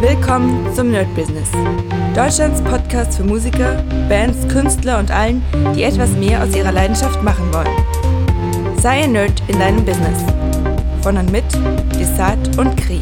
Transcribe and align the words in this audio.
Willkommen 0.00 0.72
zum 0.76 0.92
Nerd 0.92 1.12
Business. 1.16 1.50
Deutschlands 2.14 2.62
Podcast 2.62 3.16
für 3.16 3.24
Musiker, 3.24 3.82
Bands, 4.08 4.46
Künstler 4.46 5.00
und 5.00 5.10
allen, 5.10 5.42
die 5.74 5.82
etwas 5.82 6.12
mehr 6.12 6.40
aus 6.44 6.54
ihrer 6.54 6.70
Leidenschaft 6.70 7.20
machen 7.24 7.52
wollen. 7.52 8.78
Sei 8.80 9.02
ein 9.02 9.10
Nerd 9.10 9.42
in 9.48 9.58
deinem 9.58 9.84
Business. 9.84 10.22
Von 11.02 11.16
und 11.16 11.32
mit 11.32 11.42
Desart 11.98 12.56
und 12.58 12.76
Kri. 12.76 13.00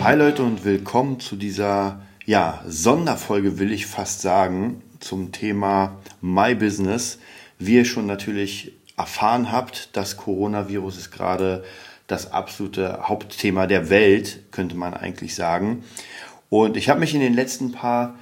Hi 0.00 0.14
Leute 0.14 0.44
und 0.44 0.64
willkommen 0.64 1.18
zu 1.18 1.34
dieser 1.34 2.02
ja, 2.24 2.62
Sonderfolge, 2.64 3.58
will 3.58 3.72
ich 3.72 3.86
fast 3.86 4.22
sagen, 4.22 4.80
zum 5.00 5.32
Thema 5.32 5.96
My 6.20 6.54
Business. 6.54 7.18
Wie 7.58 7.74
ihr 7.74 7.84
schon 7.84 8.06
natürlich 8.06 8.74
erfahren 8.96 9.50
habt, 9.50 9.96
das 9.96 10.16
Coronavirus 10.16 10.98
ist 10.98 11.10
gerade 11.10 11.64
das 12.08 12.32
absolute 12.32 13.08
Hauptthema 13.08 13.68
der 13.68 13.90
Welt, 13.90 14.50
könnte 14.50 14.74
man 14.74 14.94
eigentlich 14.94 15.36
sagen. 15.36 15.84
Und 16.48 16.76
ich 16.76 16.88
habe 16.88 17.00
mich 17.00 17.14
in 17.14 17.20
den 17.20 17.34
letzten 17.34 17.70
paar 17.70 18.16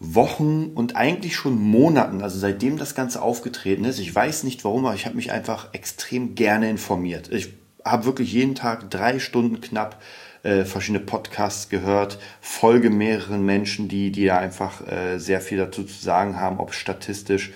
Wochen 0.00 0.72
und 0.74 0.96
eigentlich 0.96 1.36
schon 1.36 1.54
Monaten, 1.56 2.22
also 2.22 2.38
seitdem 2.38 2.76
das 2.76 2.94
Ganze 2.94 3.22
aufgetreten 3.22 3.84
ist, 3.84 4.00
ich 4.00 4.14
weiß 4.14 4.42
nicht 4.42 4.64
warum, 4.64 4.84
aber 4.84 4.96
ich 4.96 5.06
habe 5.06 5.16
mich 5.16 5.30
einfach 5.32 5.72
extrem 5.72 6.34
gerne 6.34 6.68
informiert. 6.68 7.32
Ich 7.32 7.54
habe 7.84 8.04
wirklich 8.04 8.32
jeden 8.32 8.56
Tag 8.56 8.90
drei 8.90 9.20
Stunden 9.20 9.60
knapp 9.60 10.02
äh, 10.42 10.64
verschiedene 10.64 11.04
Podcasts 11.04 11.68
gehört, 11.68 12.18
folge 12.40 12.90
mehreren 12.90 13.46
Menschen, 13.46 13.88
die, 13.88 14.10
die 14.10 14.26
da 14.26 14.38
einfach 14.38 14.86
äh, 14.88 15.18
sehr 15.18 15.40
viel 15.40 15.58
dazu 15.58 15.84
zu 15.84 16.02
sagen 16.02 16.38
haben, 16.40 16.58
ob 16.58 16.74
statistisch 16.74 17.52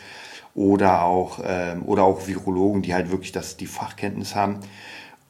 oder 0.54 1.02
auch, 1.02 1.40
ähm, 1.44 1.82
oder 1.84 2.04
auch 2.04 2.28
Virologen, 2.28 2.82
die 2.82 2.94
halt 2.94 3.10
wirklich 3.10 3.32
das, 3.32 3.56
die 3.56 3.66
Fachkenntnis 3.66 4.36
haben 4.36 4.60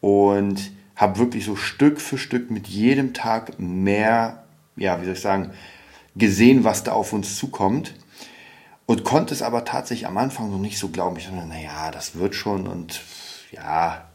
und 0.00 0.70
habe 0.96 1.18
wirklich 1.18 1.44
so 1.44 1.56
Stück 1.56 2.00
für 2.00 2.18
Stück 2.18 2.50
mit 2.50 2.66
jedem 2.66 3.14
Tag 3.14 3.58
mehr, 3.58 4.44
ja, 4.76 5.00
wie 5.00 5.04
soll 5.04 5.14
ich 5.14 5.20
sagen, 5.20 5.52
gesehen, 6.16 6.64
was 6.64 6.82
da 6.82 6.92
auf 6.92 7.12
uns 7.12 7.36
zukommt 7.36 7.94
und 8.86 9.04
konnte 9.04 9.32
es 9.32 9.42
aber 9.42 9.64
tatsächlich 9.64 10.08
am 10.08 10.18
Anfang 10.18 10.50
noch 10.50 10.58
nicht 10.58 10.78
so 10.78 10.88
glauben. 10.88 11.16
Ich 11.16 11.26
dachte, 11.26 11.46
naja, 11.46 11.90
das 11.90 12.16
wird 12.16 12.34
schon 12.34 12.66
und 12.66 13.00
ja, 13.52 14.08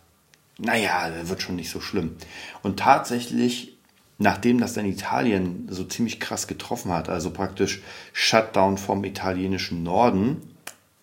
naja, 0.57 1.09
das 1.09 1.29
wird 1.29 1.41
schon 1.41 1.55
nicht 1.55 1.69
so 1.69 1.79
schlimm. 1.79 2.17
Und 2.61 2.79
tatsächlich, 2.79 3.77
nachdem 4.17 4.59
das 4.59 4.73
dann 4.73 4.85
Italien 4.85 5.67
so 5.69 5.83
ziemlich 5.83 6.19
krass 6.19 6.47
getroffen 6.47 6.91
hat, 6.91 7.09
also 7.09 7.31
praktisch 7.31 7.81
Shutdown 8.11 8.77
vom 8.77 9.03
italienischen 9.03 9.83
Norden, 9.83 10.41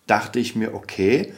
dachte 0.05 0.39
ich 0.39 0.55
mir, 0.55 0.73
okay, 0.73 1.33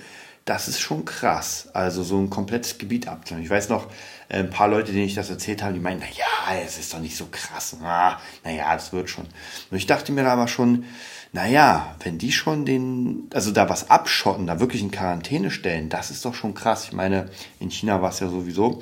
das 0.46 0.68
ist 0.68 0.82
schon 0.82 1.06
krass. 1.06 1.70
Also 1.74 2.04
so 2.04 2.18
ein 2.18 2.30
komplettes 2.30 2.78
Gebiet 2.78 3.08
abzunehmen. 3.08 3.46
Ich 3.46 3.50
weiß 3.50 3.70
noch, 3.70 3.88
äh, 4.30 4.40
ein 4.40 4.50
paar 4.50 4.68
Leute, 4.68 4.92
denen 4.92 5.06
ich 5.06 5.16
das 5.16 5.30
erzählt 5.30 5.64
habe, 5.64 5.74
die 5.74 5.80
meinen, 5.80 6.00
naja, 6.00 6.64
es 6.66 6.78
ist 6.78 6.94
doch 6.94 7.00
nicht 7.00 7.16
so 7.16 7.28
krass. 7.32 7.78
Na, 7.82 8.20
naja, 8.44 8.74
das 8.74 8.92
wird 8.92 9.10
schon. 9.10 9.26
Und 9.72 9.78
ich 9.78 9.86
dachte 9.86 10.12
mir 10.12 10.28
aber 10.28 10.48
schon, 10.48 10.86
naja, 11.32 11.96
wenn 12.04 12.18
die 12.18 12.32
schon 12.32 12.66
den, 12.66 13.30
also 13.34 13.52
da 13.52 13.70
was 13.70 13.90
abschotten, 13.90 14.48
da 14.48 14.60
wirklich 14.60 14.82
in 14.82 14.92
Quarantäne 14.92 15.50
stellen, 15.50 15.90
das 15.90 16.12
ist 16.12 16.26
doch 16.26 16.36
schon 16.36 16.54
krass. 16.54 16.86
Ich 16.86 16.94
meine, 16.94 17.30
in 17.60 17.72
China 17.72 18.02
war 18.02 18.10
es 18.10 18.20
ja 18.20 18.28
sowieso. 18.28 18.82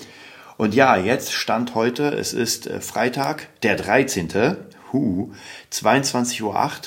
Und 0.57 0.75
ja, 0.75 0.97
jetzt 0.97 1.31
stand 1.31 1.75
heute, 1.75 2.09
es 2.09 2.33
ist 2.33 2.67
äh, 2.67 2.81
Freitag, 2.81 3.47
der 3.61 3.75
13. 3.75 4.57
Hu, 4.91 5.31
22.08 5.71 6.41
Uhr. 6.43 6.79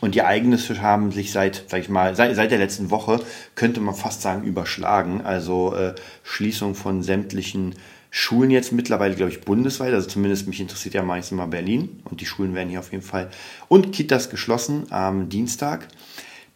Und 0.00 0.14
die 0.14 0.20
Ereignisse 0.20 0.80
haben 0.80 1.12
sich 1.12 1.32
seit, 1.32 1.64
sag 1.68 1.80
ich 1.80 1.88
mal, 1.88 2.16
seit, 2.16 2.34
seit 2.34 2.50
der 2.50 2.58
letzten 2.58 2.90
Woche, 2.90 3.20
könnte 3.54 3.80
man 3.80 3.94
fast 3.94 4.22
sagen, 4.22 4.44
überschlagen. 4.44 5.20
Also 5.20 5.74
äh, 5.74 5.94
Schließung 6.22 6.74
von 6.74 7.02
sämtlichen 7.02 7.74
Schulen 8.10 8.50
jetzt 8.50 8.72
mittlerweile, 8.72 9.14
glaube 9.14 9.30
ich, 9.30 9.42
bundesweit. 9.42 9.92
Also 9.92 10.08
zumindest 10.08 10.48
mich 10.48 10.60
interessiert 10.60 10.94
ja 10.94 11.02
meistens 11.02 11.36
mal 11.36 11.46
Berlin. 11.46 12.00
Und 12.04 12.20
die 12.20 12.26
Schulen 12.26 12.54
werden 12.54 12.70
hier 12.70 12.80
auf 12.80 12.92
jeden 12.92 13.04
Fall. 13.04 13.30
Und 13.68 13.92
Kitas 13.92 14.30
geschlossen 14.30 14.86
am 14.90 15.28
Dienstag. 15.28 15.86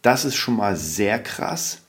Das 0.01 0.25
ist 0.25 0.35
schon 0.35 0.57
mal 0.57 0.75
sehr 0.75 1.19
krass. 1.19 1.81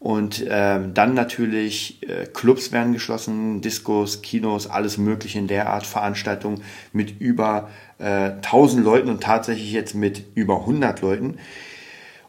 Und 0.00 0.44
ähm, 0.48 0.94
dann 0.94 1.14
natürlich 1.14 2.08
äh, 2.08 2.26
Clubs 2.26 2.70
werden 2.70 2.92
geschlossen, 2.92 3.60
Diskos, 3.62 4.22
Kinos, 4.22 4.68
alles 4.68 4.96
mögliche 4.96 5.40
in 5.40 5.48
der 5.48 5.70
Art, 5.70 5.86
Veranstaltungen 5.86 6.62
mit 6.92 7.20
über 7.20 7.68
äh, 7.98 8.30
1000 8.30 8.84
Leuten 8.84 9.08
und 9.08 9.22
tatsächlich 9.22 9.72
jetzt 9.72 9.94
mit 9.94 10.24
über 10.34 10.60
100 10.60 11.00
Leuten. 11.00 11.38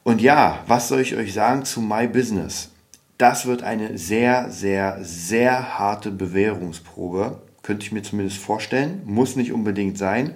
Und 0.04 0.22
ja, 0.22 0.60
was 0.68 0.88
soll 0.88 1.02
ich 1.02 1.16
euch 1.16 1.34
sagen 1.34 1.66
zu 1.66 1.82
My 1.82 2.08
Business? 2.08 2.70
Das 3.18 3.46
wird 3.46 3.64
eine 3.64 3.98
sehr, 3.98 4.50
sehr, 4.50 5.00
sehr 5.02 5.78
harte 5.78 6.12
Bewährungsprobe. 6.12 7.42
Könnte 7.64 7.84
ich 7.84 7.92
mir 7.92 8.02
zumindest 8.02 8.38
vorstellen. 8.38 9.02
Muss 9.06 9.36
nicht 9.36 9.52
unbedingt 9.52 9.98
sein 9.98 10.36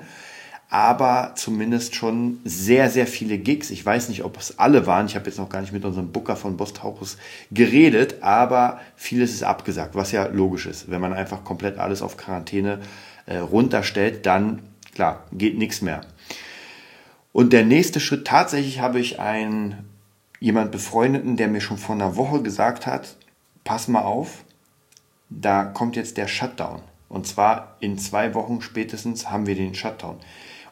aber 0.73 1.33
zumindest 1.35 1.93
schon 1.93 2.39
sehr, 2.45 2.89
sehr 2.89 3.05
viele 3.05 3.37
Gigs. 3.37 3.69
Ich 3.69 3.85
weiß 3.85 4.09
nicht, 4.09 4.23
ob 4.23 4.39
es 4.39 4.57
alle 4.57 4.87
waren. 4.87 5.05
Ich 5.05 5.15
habe 5.15 5.27
jetzt 5.27 5.37
noch 5.37 5.49
gar 5.49 5.61
nicht 5.61 5.71
mit 5.71 5.85
unserem 5.85 6.11
Booker 6.11 6.35
von 6.35 6.57
Bostauchus 6.57 7.19
geredet, 7.51 8.23
aber 8.23 8.81
vieles 8.95 9.35
ist 9.35 9.43
abgesagt, 9.43 9.93
was 9.93 10.11
ja 10.11 10.25
logisch 10.25 10.65
ist. 10.65 10.89
Wenn 10.89 10.99
man 10.99 11.13
einfach 11.13 11.43
komplett 11.43 11.77
alles 11.77 12.01
auf 12.01 12.17
Quarantäne 12.17 12.79
äh, 13.27 13.37
runterstellt, 13.37 14.25
dann, 14.25 14.63
klar, 14.93 15.25
geht 15.31 15.57
nichts 15.57 15.81
mehr. 15.81 16.01
Und 17.31 17.51
der 17.53 17.65
nächste 17.65 17.99
Schritt, 17.99 18.25
tatsächlich 18.25 18.79
habe 18.79 18.99
ich 18.99 19.19
einen, 19.19 19.89
jemand 20.39 20.71
befreundeten, 20.71 21.35
der 21.35 21.47
mir 21.47 21.61
schon 21.61 21.77
vor 21.77 21.95
einer 21.95 22.15
Woche 22.15 22.41
gesagt 22.41 22.85
hat, 22.85 23.15
pass 23.63 23.87
mal 23.87 24.03
auf, 24.03 24.43
da 25.29 25.65
kommt 25.65 25.95
jetzt 25.95 26.17
der 26.17 26.27
Shutdown. 26.27 26.81
Und 27.09 27.27
zwar 27.27 27.77
in 27.79 27.97
zwei 27.97 28.33
Wochen 28.33 28.61
spätestens 28.61 29.29
haben 29.29 29.47
wir 29.47 29.55
den 29.55 29.75
Shutdown. 29.75 30.17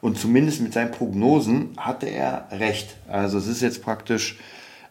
Und 0.02 0.18
zumindest 0.18 0.62
mit 0.62 0.74
seinen 0.74 0.92
Prognosen 0.92 1.76
hatte 1.78 2.08
er 2.08 2.48
recht. 2.52 2.96
Also 3.08 3.38
es 3.38 3.48
ist 3.48 3.62
jetzt 3.62 3.84
praktisch, 3.84 4.40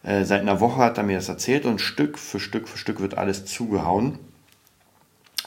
äh, 0.03 0.23
seit 0.23 0.41
einer 0.41 0.61
Woche 0.61 0.81
hat 0.81 0.97
er 0.97 1.03
mir 1.03 1.17
das 1.17 1.29
erzählt 1.29 1.65
und 1.65 1.81
Stück 1.81 2.17
für 2.17 2.39
Stück 2.39 2.69
für 2.69 2.77
Stück 2.77 3.01
wird 3.01 3.17
alles 3.17 3.45
zugehauen. 3.45 4.19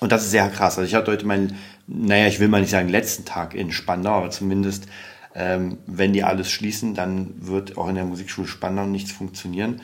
Und 0.00 0.12
das 0.12 0.24
ist 0.24 0.32
sehr 0.32 0.50
krass. 0.50 0.78
Also 0.78 0.86
ich 0.86 0.94
hatte 0.94 1.10
heute 1.10 1.26
meinen, 1.26 1.58
naja, 1.86 2.26
ich 2.26 2.40
will 2.40 2.48
mal 2.48 2.60
nicht 2.60 2.70
sagen 2.70 2.88
letzten 2.88 3.24
Tag 3.24 3.54
in 3.54 3.72
Spandau, 3.72 4.12
aber 4.12 4.30
zumindest, 4.30 4.86
ähm, 5.34 5.78
wenn 5.86 6.12
die 6.12 6.24
alles 6.24 6.50
schließen, 6.50 6.94
dann 6.94 7.34
wird 7.38 7.76
auch 7.76 7.88
in 7.88 7.94
der 7.94 8.04
Musikschule 8.04 8.46
Spandau 8.46 8.86
nichts 8.86 9.12
funktionieren. 9.12 9.80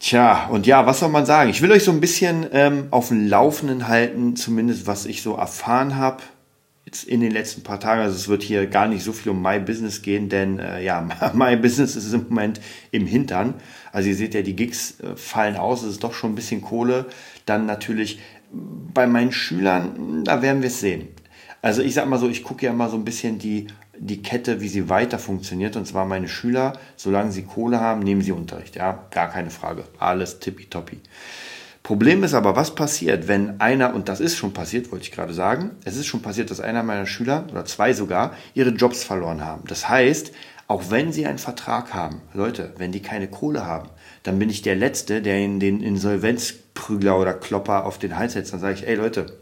Tja, 0.00 0.46
und 0.46 0.66
ja, 0.66 0.86
was 0.86 1.00
soll 1.00 1.08
man 1.08 1.26
sagen? 1.26 1.50
Ich 1.50 1.60
will 1.60 1.72
euch 1.72 1.82
so 1.82 1.90
ein 1.90 2.00
bisschen 2.00 2.46
ähm, 2.52 2.86
auf 2.90 3.08
dem 3.08 3.26
Laufenden 3.26 3.88
halten, 3.88 4.36
zumindest 4.36 4.86
was 4.86 5.06
ich 5.06 5.22
so 5.22 5.34
erfahren 5.34 5.96
habe 5.96 6.22
jetzt 6.88 7.04
in 7.04 7.20
den 7.20 7.32
letzten 7.32 7.62
paar 7.62 7.78
Tagen, 7.78 8.00
also 8.00 8.16
es 8.16 8.28
wird 8.28 8.42
hier 8.42 8.66
gar 8.66 8.88
nicht 8.88 9.04
so 9.04 9.12
viel 9.12 9.32
um 9.32 9.42
My 9.42 9.60
Business 9.60 10.00
gehen, 10.00 10.30
denn 10.30 10.58
äh, 10.58 10.82
ja, 10.82 11.06
My 11.34 11.54
Business 11.54 11.96
ist 11.96 12.14
im 12.14 12.24
Moment 12.30 12.62
im 12.92 13.06
Hintern. 13.06 13.54
Also 13.92 14.08
ihr 14.08 14.14
seht 14.14 14.32
ja, 14.32 14.40
die 14.40 14.56
Gigs 14.56 14.98
äh, 15.00 15.14
fallen 15.14 15.56
aus, 15.56 15.82
es 15.82 15.92
ist 15.92 16.04
doch 16.04 16.14
schon 16.14 16.32
ein 16.32 16.34
bisschen 16.34 16.62
Kohle. 16.62 17.04
Dann 17.44 17.66
natürlich 17.66 18.20
bei 18.52 19.06
meinen 19.06 19.32
Schülern, 19.32 20.24
da 20.24 20.42
werden 20.42 20.62
wir 20.62 20.68
es 20.68 20.80
sehen. 20.80 21.08
Also 21.60 21.82
ich 21.82 21.94
sag 21.94 22.08
mal 22.08 22.18
so, 22.18 22.28
ich 22.28 22.42
gucke 22.44 22.66
ja 22.66 22.72
mal 22.72 22.88
so 22.88 22.96
ein 22.96 23.04
bisschen 23.04 23.38
die, 23.38 23.66
die 23.98 24.22
Kette, 24.22 24.60
wie 24.60 24.68
sie 24.68 24.88
weiter 24.88 25.18
funktioniert. 25.18 25.76
Und 25.76 25.86
zwar 25.86 26.04
meine 26.04 26.28
Schüler, 26.28 26.74
solange 26.96 27.32
sie 27.32 27.42
Kohle 27.42 27.80
haben, 27.80 28.00
nehmen 28.00 28.22
sie 28.22 28.32
Unterricht. 28.32 28.76
Ja, 28.76 29.06
gar 29.10 29.28
keine 29.28 29.50
Frage. 29.50 29.84
Alles 29.98 30.38
tippitoppi. 30.38 31.00
Problem 31.82 32.22
ist 32.22 32.34
aber, 32.34 32.54
was 32.54 32.74
passiert, 32.74 33.28
wenn 33.28 33.60
einer, 33.60 33.94
und 33.94 34.08
das 34.08 34.20
ist 34.20 34.36
schon 34.36 34.52
passiert, 34.52 34.92
wollte 34.92 35.04
ich 35.04 35.12
gerade 35.12 35.32
sagen, 35.32 35.70
es 35.84 35.96
ist 35.96 36.06
schon 36.06 36.20
passiert, 36.20 36.50
dass 36.50 36.60
einer 36.60 36.82
meiner 36.82 37.06
Schüler, 37.06 37.46
oder 37.50 37.64
zwei 37.64 37.94
sogar, 37.94 38.34
ihre 38.52 38.70
Jobs 38.70 39.04
verloren 39.04 39.42
haben. 39.42 39.64
Das 39.66 39.88
heißt, 39.88 40.32
auch 40.66 40.90
wenn 40.90 41.12
sie 41.12 41.24
einen 41.24 41.38
Vertrag 41.38 41.94
haben, 41.94 42.20
Leute, 42.34 42.74
wenn 42.76 42.92
die 42.92 43.00
keine 43.00 43.28
Kohle 43.28 43.64
haben, 43.64 43.88
dann 44.28 44.38
bin 44.38 44.50
ich 44.50 44.60
der 44.60 44.76
Letzte, 44.76 45.22
der 45.22 45.38
in 45.38 45.58
den 45.58 45.80
Insolvenzprügler 45.80 47.18
oder 47.18 47.32
Klopper 47.32 47.86
auf 47.86 47.98
den 47.98 48.18
Hals 48.18 48.34
setzt. 48.34 48.52
Dann 48.52 48.60
sage 48.60 48.74
ich, 48.74 48.86
ey 48.86 48.94
Leute, 48.94 49.38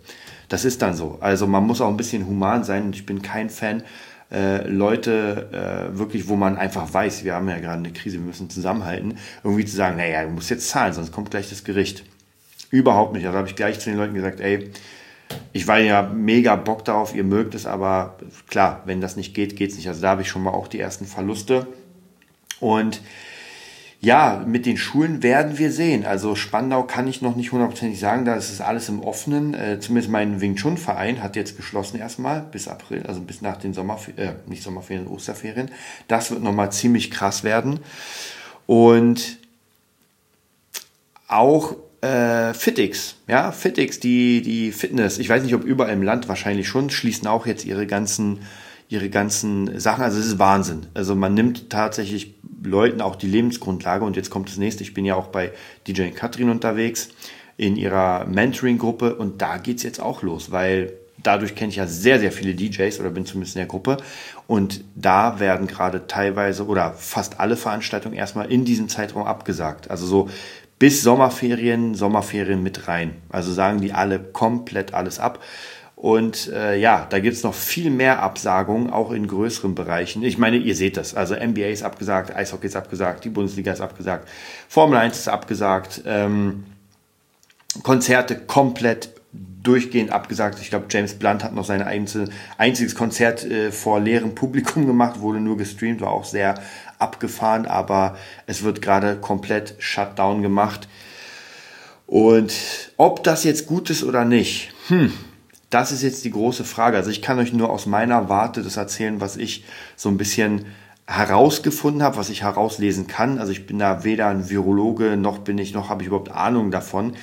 das 0.49 0.65
ist 0.65 0.81
dann 0.81 0.95
so. 0.95 1.19
Also 1.21 1.49
man 1.49 1.67
muss 1.67 1.81
auch 1.81 1.88
ein 1.88 1.97
bisschen 1.97 2.25
human 2.25 2.62
sein 2.62 2.85
und 2.85 2.94
ich 2.94 3.05
bin 3.05 3.21
kein 3.21 3.50
Fan, 3.50 3.83
äh, 4.31 4.65
Leute 4.69 5.91
äh, 5.93 5.99
wirklich, 5.99 6.29
wo 6.29 6.37
man 6.37 6.56
einfach 6.56 6.94
weiß, 6.94 7.25
wir 7.25 7.35
haben 7.35 7.49
ja 7.49 7.59
gerade 7.59 7.79
eine 7.79 7.93
Krise, 7.93 8.19
wir 8.19 8.27
müssen 8.27 8.49
zusammenhalten, 8.49 9.19
irgendwie 9.43 9.65
zu 9.65 9.75
sagen, 9.75 9.97
naja, 9.97 10.23
du 10.23 10.31
musst 10.31 10.50
jetzt 10.50 10.69
zahlen, 10.69 10.93
sonst 10.93 11.11
kommt 11.11 11.32
gleich 11.32 11.50
das 11.50 11.65
Gericht. 11.65 12.05
Überhaupt 12.71 13.12
nicht. 13.12 13.27
Also 13.27 13.37
habe 13.37 13.49
ich 13.49 13.56
gleich 13.56 13.81
zu 13.81 13.91
den 13.91 13.99
Leuten 13.99 14.15
gesagt, 14.15 14.39
ey, 14.39 14.71
ich 15.53 15.67
war 15.67 15.81
ja 15.81 16.03
mega 16.03 16.55
Bock 16.55 16.85
darauf, 16.85 17.12
ihr 17.12 17.25
mögt 17.25 17.56
es, 17.56 17.67
aber 17.67 18.19
klar, 18.49 18.82
wenn 18.85 19.00
das 19.00 19.17
nicht 19.17 19.35
geht, 19.35 19.56
geht 19.56 19.71
es 19.71 19.77
nicht. 19.79 19.89
Also 19.89 20.00
da 20.00 20.11
habe 20.11 20.23
ich 20.23 20.29
schon 20.29 20.44
mal 20.44 20.53
auch 20.53 20.69
die 20.69 20.79
ersten 20.79 21.06
Verluste. 21.06 21.67
Und 22.61 23.00
ja, 24.00 24.44
mit 24.46 24.66
den 24.66 24.76
Schulen 24.76 25.22
werden 25.22 25.58
wir 25.58 25.72
sehen. 25.72 26.04
Also 26.04 26.34
Spandau 26.34 26.82
kann 26.82 27.08
ich 27.08 27.22
noch 27.22 27.34
nicht 27.34 27.52
hundertprozentig 27.52 27.98
sagen, 27.98 28.25
da 28.25 28.34
ist 28.34 28.50
es 28.50 28.60
alles 28.60 28.88
im 28.88 29.02
Offenen. 29.02 29.54
Äh, 29.54 29.81
zumindest 29.81 30.10
mein 30.10 30.40
Wing 30.40 30.56
Chun 30.56 30.76
Verein 30.76 31.22
hat 31.22 31.34
jetzt 31.34 31.56
geschlossen 31.56 31.98
erstmal 31.98 32.43
bis 32.43 32.69
April, 32.69 33.04
also 33.06 33.20
bis 33.20 33.43
nach 33.43 33.56
den 33.56 33.75
Sommerferien, 33.75 34.28
äh, 34.28 34.34
nicht 34.46 34.62
Sommerferien, 34.62 35.06
Osterferien. 35.06 35.70
Das 36.08 36.31
wird 36.31 36.43
nochmal 36.43 36.70
ziemlich 36.72 37.10
krass 37.10 37.43
werden. 37.43 37.81
Und 38.66 39.38
auch 41.28 41.75
äh, 42.02 42.54
Fitix, 42.54 43.16
ja, 43.26 43.50
Fitix, 43.50 43.98
die, 43.98 44.43
die 44.43 44.72
Fitness, 44.72 45.19
ich 45.19 45.28
weiß 45.28 45.43
nicht, 45.43 45.54
ob 45.54 45.64
überall 45.64 45.93
im 45.93 46.02
Land 46.02 46.28
wahrscheinlich 46.28 46.69
schon, 46.69 46.90
schließen 46.90 47.26
auch 47.26 47.46
jetzt 47.46 47.64
ihre 47.64 47.87
ganzen, 47.87 48.40
ihre 48.88 49.11
ganzen 49.11 49.79
Sachen. 49.81 50.05
Also 50.05 50.19
es 50.19 50.27
ist 50.27 50.38
Wahnsinn. 50.38 50.87
Also 50.94 51.15
man 51.15 51.35
nimmt 51.35 51.71
tatsächlich 51.71 52.35
Leuten 52.62 53.00
auch 53.00 53.17
die 53.17 53.27
Lebensgrundlage 53.27 54.05
und 54.05 54.17
jetzt 54.17 54.31
kommt 54.31 54.49
das 54.49 54.56
nächste. 54.56 54.83
Ich 54.83 54.94
bin 54.94 55.05
ja 55.05 55.15
auch 55.15 55.29
bei 55.29 55.53
DJ 55.87 56.09
Katrin 56.11 56.50
unterwegs 56.50 57.09
in 57.56 57.77
ihrer 57.77 58.27
Mentoring-Gruppe 58.27 59.15
und 59.15 59.41
da 59.41 59.56
geht's 59.59 59.83
jetzt 59.83 60.00
auch 60.00 60.23
los, 60.23 60.50
weil 60.50 60.93
dadurch 61.23 61.55
kenne 61.55 61.71
ich 61.71 61.77
ja 61.77 61.87
sehr, 61.87 62.21
sehr 62.21 62.33
viele 62.33 62.55
DJs 62.55 63.00
oder 63.00 63.11
bin 63.11 63.27
zumindest 63.27 63.56
in 63.56 63.61
der 63.61 63.67
Gruppe. 63.67 63.97
Und 64.47 64.85
da 64.94 65.41
werden 65.41 65.67
gerade 65.67 66.06
teilweise 66.06 66.67
oder 66.67 66.93
fast 66.93 67.41
alle 67.41 67.56
Veranstaltungen 67.56 68.15
erstmal 68.15 68.50
in 68.50 68.65
diesem 68.65 68.89
Zeitraum 68.89 69.27
abgesagt. 69.27 69.91
Also 69.91 70.06
so 70.06 70.29
bis 70.79 71.03
Sommerferien, 71.03 71.94
Sommerferien 71.94 72.62
mit 72.62 72.87
rein. 72.87 73.17
Also 73.31 73.53
sagen 73.53 73.81
die 73.81 73.93
alle 73.93 74.21
komplett 74.21 74.94
alles 74.94 75.19
ab. 75.19 75.41
Und 75.96 76.52
äh, 76.52 76.76
ja, 76.76 77.06
da 77.08 77.20
gibt's 77.20 77.43
noch 77.43 77.54
viel 77.54 77.90
mehr 77.90 78.22
Absagungen, 78.22 78.90
auch 78.90 79.10
in 79.10 79.26
größeren 79.26 79.75
Bereichen. 79.75 80.22
Ich 80.22 80.37
meine, 80.37 80.58
ihr 80.58 80.76
seht 80.76 80.98
das. 80.98 81.14
Also 81.14 81.34
NBA 81.34 81.69
ist 81.69 81.82
abgesagt, 81.82 82.37
Eishockey 82.37 82.66
ist 82.66 82.76
abgesagt, 82.76 83.25
die 83.25 83.31
Bundesliga 83.31 83.72
ist 83.72 83.81
abgesagt, 83.81 84.28
Formel 84.69 84.98
1 84.98 85.19
ist 85.19 85.28
abgesagt, 85.28 86.02
ähm, 86.04 86.64
Konzerte 87.82 88.37
komplett 88.37 89.08
durchgehend 89.62 90.12
abgesagt. 90.12 90.60
Ich 90.60 90.69
glaube, 90.69 90.87
James 90.90 91.14
Blunt 91.14 91.43
hat 91.43 91.54
noch 91.54 91.64
sein 91.64 91.82
einziges 91.82 92.94
Konzert 92.94 93.44
äh, 93.44 93.72
vor 93.72 93.98
leerem 93.98 94.34
Publikum 94.34 94.87
gemacht, 94.87 95.20
wurde 95.20 95.40
nur 95.40 95.56
gestreamt, 95.56 96.02
war 96.02 96.10
auch 96.10 96.25
sehr 96.25 96.60
abgefahren, 96.98 97.66
aber 97.66 98.16
es 98.46 98.62
wird 98.62 98.82
gerade 98.82 99.16
komplett 99.16 99.75
Shutdown 99.78 100.43
gemacht. 100.43 100.88
Und 102.06 102.52
ob 102.98 103.25
das 103.25 103.44
jetzt 103.44 103.66
gut 103.66 103.88
ist 103.90 104.04
oder 104.04 104.25
nicht, 104.25 104.72
hm, 104.88 105.12
das 105.71 105.93
ist 105.93 106.03
jetzt 106.03 106.25
die 106.25 106.31
große 106.31 106.65
Frage. 106.65 106.97
Also 106.97 107.11
ich 107.11 107.23
kann 107.23 107.39
euch 107.39 107.53
nur 107.53 107.71
aus 107.71 107.87
meiner 107.87 108.29
Warte 108.29 108.63
das 108.63 108.77
erzählen, 108.77 109.21
was 109.21 109.37
ich 109.37 109.65
so 109.97 110.09
ein 110.09 110.17
bisschen 110.17 110.67
herausgefunden 111.07 112.03
habe, 112.03 112.17
was 112.17 112.31
ich 112.31 112.43
herauslesen 112.43 113.07
kann. 113.07 113.39
Also 113.39 113.53
ich 113.53 113.67
bin 113.67 113.79
da 113.79 114.05
weder 114.05 114.29
ein 114.29 114.51
Virologe 114.51 115.17
noch 115.17 115.39
bin 115.39 115.59
ich 115.59 115.73
noch 115.73 115.89
habe 115.89 116.03
ich 116.03 116.09
überhaupt 116.09 116.31
Ahnung 116.31 116.71
davon, 116.71 117.15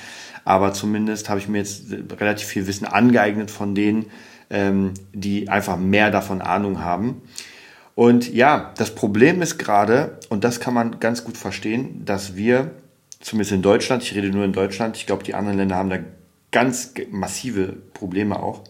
aber 0.44 0.72
zumindest 0.72 1.28
habe 1.28 1.40
ich 1.40 1.48
mir 1.48 1.58
jetzt 1.58 1.84
relativ 2.18 2.46
viel 2.46 2.66
Wissen 2.66 2.86
angeeignet 2.86 3.50
von 3.50 3.74
denen, 3.74 4.06
ähm, 4.50 4.94
die 5.12 5.48
einfach 5.48 5.76
mehr 5.76 6.10
davon 6.10 6.40
Ahnung 6.40 6.80
haben. 6.80 7.22
Und 7.94 8.32
ja, 8.32 8.72
das 8.76 8.94
Problem 8.94 9.40
ist 9.40 9.58
gerade, 9.58 10.18
und 10.28 10.44
das 10.44 10.60
kann 10.60 10.74
man 10.74 10.98
ganz 10.98 11.24
gut 11.24 11.36
verstehen, 11.36 12.04
dass 12.04 12.34
wir, 12.34 12.72
zumindest 13.20 13.52
in 13.52 13.62
Deutschland, 13.62 14.02
ich 14.02 14.14
rede 14.14 14.30
nur 14.30 14.44
in 14.44 14.52
Deutschland, 14.52 14.96
ich 14.96 15.06
glaube, 15.06 15.22
die 15.22 15.34
anderen 15.34 15.58
Länder 15.58 15.76
haben 15.76 15.90
da 15.90 15.98
ganz 16.54 16.94
massive 17.10 17.74
Probleme 17.94 18.40
auch. 18.40 18.62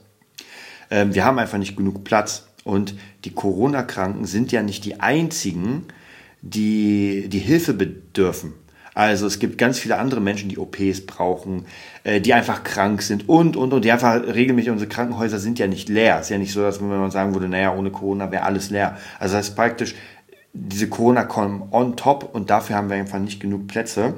Ähm, 0.90 1.14
wir 1.14 1.24
haben 1.24 1.38
einfach 1.38 1.58
nicht 1.58 1.76
genug 1.76 2.02
Platz. 2.02 2.48
Und 2.64 2.94
die 3.26 3.34
Corona-Kranken 3.34 4.24
sind 4.24 4.52
ja 4.52 4.62
nicht 4.62 4.86
die 4.86 5.00
einzigen, 5.00 5.84
die, 6.40 7.28
die 7.28 7.38
Hilfe 7.40 7.74
bedürfen. 7.74 8.54
Also 8.94 9.26
es 9.26 9.38
gibt 9.38 9.58
ganz 9.58 9.78
viele 9.78 9.98
andere 9.98 10.22
Menschen, 10.22 10.48
die 10.48 10.56
OPs 10.56 11.04
brauchen, 11.04 11.66
äh, 12.04 12.22
die 12.22 12.32
einfach 12.32 12.64
krank 12.64 13.02
sind 13.02 13.28
und, 13.28 13.54
und, 13.54 13.74
und, 13.74 13.84
die 13.84 13.92
einfach 13.92 14.14
regelmäßig, 14.14 14.70
unsere 14.70 14.88
Krankenhäuser 14.88 15.38
sind 15.38 15.58
ja 15.58 15.66
nicht 15.66 15.90
leer. 15.90 16.16
Es 16.20 16.26
ist 16.26 16.30
ja 16.30 16.38
nicht 16.38 16.52
so, 16.52 16.62
dass 16.62 16.80
man 16.80 17.10
sagen 17.10 17.34
würde, 17.34 17.48
naja, 17.48 17.74
ohne 17.74 17.90
Corona 17.90 18.30
wäre 18.30 18.44
alles 18.44 18.70
leer. 18.70 18.96
Also 19.18 19.36
das 19.36 19.48
heißt 19.48 19.56
praktisch, 19.56 19.94
diese 20.54 20.88
Corona 20.88 21.24
kommen 21.24 21.68
on 21.70 21.96
top 21.96 22.34
und 22.34 22.48
dafür 22.48 22.76
haben 22.76 22.88
wir 22.88 22.96
einfach 22.96 23.18
nicht 23.18 23.40
genug 23.40 23.66
Plätze. 23.66 24.14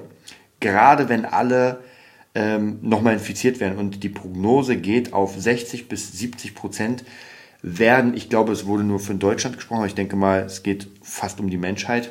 Gerade 0.61 1.09
wenn 1.09 1.25
alle 1.25 1.81
ähm, 2.37 2.79
nochmal 2.83 3.15
infiziert 3.15 3.61
werden 3.61 3.79
und 3.79 4.03
die 4.03 4.11
Prognose 4.11 4.77
geht 4.77 5.15
auf 5.15 5.35
60 5.41 5.89
bis 5.89 6.13
70 6.13 6.55
Prozent 6.55 7.05
werden, 7.63 8.15
ich 8.15 8.29
glaube, 8.29 8.53
es 8.53 8.67
wurde 8.67 8.85
nur 8.85 9.01
für 9.01 9.15
Deutschland 9.15 9.57
gesprochen, 9.57 9.79
aber 9.79 9.87
ich 9.87 9.95
denke 9.95 10.17
mal, 10.17 10.41
es 10.41 10.63
geht 10.63 10.87
fast 11.03 11.41
um 11.41 11.49
die 11.49 11.57
Menschheit, 11.57 12.11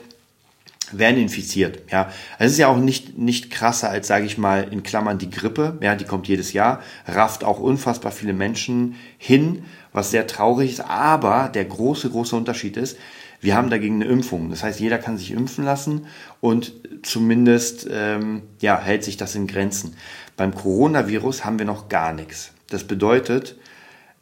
werden 0.92 1.22
infiziert. 1.22 1.84
Ja, 1.92 2.10
es 2.40 2.54
ist 2.54 2.58
ja 2.58 2.68
auch 2.68 2.78
nicht 2.78 3.18
nicht 3.18 3.52
krasser 3.52 3.90
als 3.90 4.08
sage 4.08 4.26
ich 4.26 4.38
mal 4.38 4.68
in 4.72 4.84
Klammern 4.84 5.18
die 5.18 5.30
Grippe. 5.30 5.78
Ja, 5.82 5.96
die 5.96 6.06
kommt 6.06 6.28
jedes 6.28 6.54
Jahr, 6.54 6.82
rafft 7.08 7.44
auch 7.44 7.60
unfassbar 7.60 8.12
viele 8.12 8.34
Menschen 8.34 8.96
hin, 9.18 9.64
was 9.94 10.12
sehr 10.12 10.28
traurig 10.28 10.72
ist. 10.72 10.82
Aber 10.82 11.50
der 11.54 11.66
große 11.66 12.10
große 12.10 12.36
Unterschied 12.36 12.78
ist, 12.78 12.98
wir 13.42 13.56
haben 13.56 13.70
dagegen 13.70 14.02
eine 14.02 14.12
Impfung. 14.12 14.50
Das 14.50 14.64
heißt, 14.64 14.80
jeder 14.80 14.98
kann 14.98 15.18
sich 15.18 15.32
impfen 15.32 15.64
lassen 15.64 16.08
und 16.42 16.74
zumindest 17.04 17.88
ähm, 17.92 18.44
ja 18.62 18.80
hält 18.80 19.04
sich 19.04 19.18
das 19.18 19.36
in 19.36 19.48
Grenzen. 19.48 19.96
Beim 20.38 20.54
Coronavirus 20.54 21.46
haben 21.46 21.60
wir 21.60 21.66
noch 21.66 21.90
gar 21.90 22.14
nichts. 22.14 22.52
Das 22.70 22.84
bedeutet, 22.84 23.58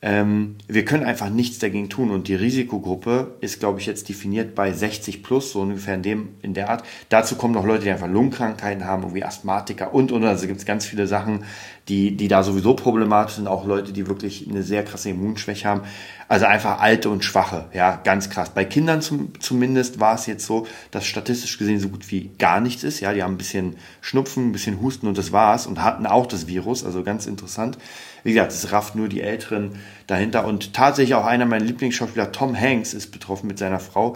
ähm, 0.06 0.56
wir 0.68 0.84
können 0.84 1.06
einfach 1.06 1.30
nichts 1.30 1.60
dagegen 1.60 1.90
tun 1.90 2.12
und 2.12 2.28
die 2.28 2.36
Risikogruppe 2.36 3.38
ist, 3.40 3.62
glaube 3.62 3.80
ich, 3.80 3.86
jetzt 3.86 4.10
definiert 4.10 4.54
bei 4.54 4.74
60 4.74 5.24
plus, 5.24 5.54
so 5.54 5.62
ungefähr 5.62 5.96
in 5.96 6.02
dem, 6.02 6.30
in 6.42 6.54
der 6.54 6.70
Art. 6.70 6.84
Dazu 7.08 7.36
kommen 7.36 7.54
noch 7.54 7.66
Leute, 7.66 7.86
die 7.86 7.90
einfach 7.90 8.10
Lungenkrankheiten 8.10 8.84
haben, 8.84 9.04
irgendwie 9.04 9.24
Asthmatiker 9.24 9.94
und, 9.94 10.12
und, 10.12 10.26
also 10.26 10.46
gibt 10.46 10.60
es 10.60 10.66
ganz 10.66 10.86
viele 10.86 11.08
Sachen, 11.08 11.46
die, 11.88 12.18
die 12.18 12.28
da 12.28 12.44
sowieso 12.44 12.74
problematisch 12.74 13.36
sind, 13.36 13.48
auch 13.48 13.66
Leute, 13.66 13.94
die 13.94 14.06
wirklich 14.08 14.46
eine 14.50 14.62
sehr 14.62 14.84
krasse 14.84 15.10
Immunschwäche 15.10 15.70
haben. 15.70 15.84
Also 16.28 16.48
einfach 16.48 16.82
alte 16.82 17.10
und 17.10 17.24
schwache, 17.24 17.70
ja, 17.74 18.02
ganz 18.04 18.30
krass. 18.30 18.50
Bei 18.50 18.66
Kindern 18.66 19.02
zum, 19.02 19.40
zumindest 19.40 20.02
war 20.02 20.16
es 20.16 20.26
jetzt 20.26 20.46
so, 20.46 20.68
dass 20.92 21.06
statistisch 21.06 21.58
gesehen 21.58 21.80
so 21.80 21.88
gut 21.88 22.12
wie 22.12 22.32
gar 22.40 22.60
nichts 22.60 22.84
ist, 22.84 23.00
ja, 23.00 23.14
die 23.14 23.24
haben 23.24 23.36
ein 23.36 23.38
bisschen 23.38 23.78
Schnupfen, 24.02 24.50
ein 24.50 24.52
bisschen 24.52 24.82
Husten 24.82 25.08
und 25.08 25.18
das 25.18 25.32
war's 25.32 25.66
und 25.66 25.82
hatten 25.82 26.06
auch 26.06 26.26
das 26.26 26.48
Virus, 26.48 26.84
also 26.84 27.04
ganz 27.04 27.26
interessant. 27.26 27.78
Wie 28.24 28.34
gesagt, 28.34 28.52
es 28.52 28.72
rafft 28.72 28.96
nur 28.96 29.10
die 29.10 29.22
Älteren 29.22 29.80
dahinter. 30.08 30.46
Und 30.46 30.74
tatsächlich 30.74 31.16
auch 31.16 31.26
einer 31.26 31.46
meiner 31.46 31.66
Lieblingsschauspieler, 31.66 32.32
Tom 32.32 32.60
Hanks, 32.60 32.94
ist 32.94 33.12
betroffen 33.12 33.48
mit 33.48 33.60
seiner 33.60 33.80
Frau. 33.80 34.16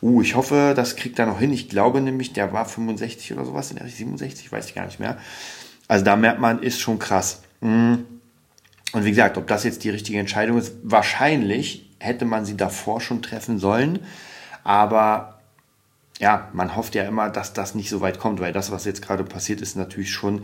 Uh, 0.00 0.22
ich 0.22 0.34
hoffe, 0.34 0.72
das 0.74 0.96
kriegt 0.96 1.18
er 1.18 1.26
noch 1.26 1.38
hin. 1.38 1.52
Ich 1.52 1.68
glaube 1.68 2.00
nämlich, 2.00 2.32
der 2.32 2.52
war 2.52 2.66
65 2.66 3.32
oder 3.32 3.44
sowas, 3.44 3.70
in 3.70 3.76
der 3.76 3.88
67, 3.88 4.50
weiß 4.50 4.68
ich 4.68 4.74
gar 4.74 4.86
nicht 4.86 5.00
mehr. 5.00 5.18
Also 5.88 6.04
da 6.04 6.16
merkt 6.16 6.40
man, 6.40 6.62
ist 6.62 6.80
schon 6.80 6.98
krass. 6.98 7.42
Mm. 7.60 7.94
Und 8.92 9.04
wie 9.04 9.10
gesagt, 9.10 9.36
ob 9.38 9.46
das 9.46 9.64
jetzt 9.64 9.82
die 9.84 9.90
richtige 9.90 10.18
Entscheidung 10.18 10.56
ist, 10.56 10.74
wahrscheinlich 10.82 11.90
hätte 11.98 12.24
man 12.24 12.44
sie 12.44 12.56
davor 12.56 13.00
schon 13.00 13.22
treffen 13.22 13.58
sollen. 13.58 14.00
Aber 14.62 15.40
ja, 16.20 16.48
man 16.52 16.76
hofft 16.76 16.94
ja 16.94 17.04
immer, 17.04 17.28
dass 17.28 17.52
das 17.52 17.74
nicht 17.74 17.90
so 17.90 18.00
weit 18.00 18.18
kommt, 18.18 18.40
weil 18.40 18.52
das, 18.52 18.70
was 18.70 18.84
jetzt 18.84 19.02
gerade 19.02 19.24
passiert, 19.24 19.60
ist 19.60 19.76
natürlich 19.76 20.12
schon 20.12 20.42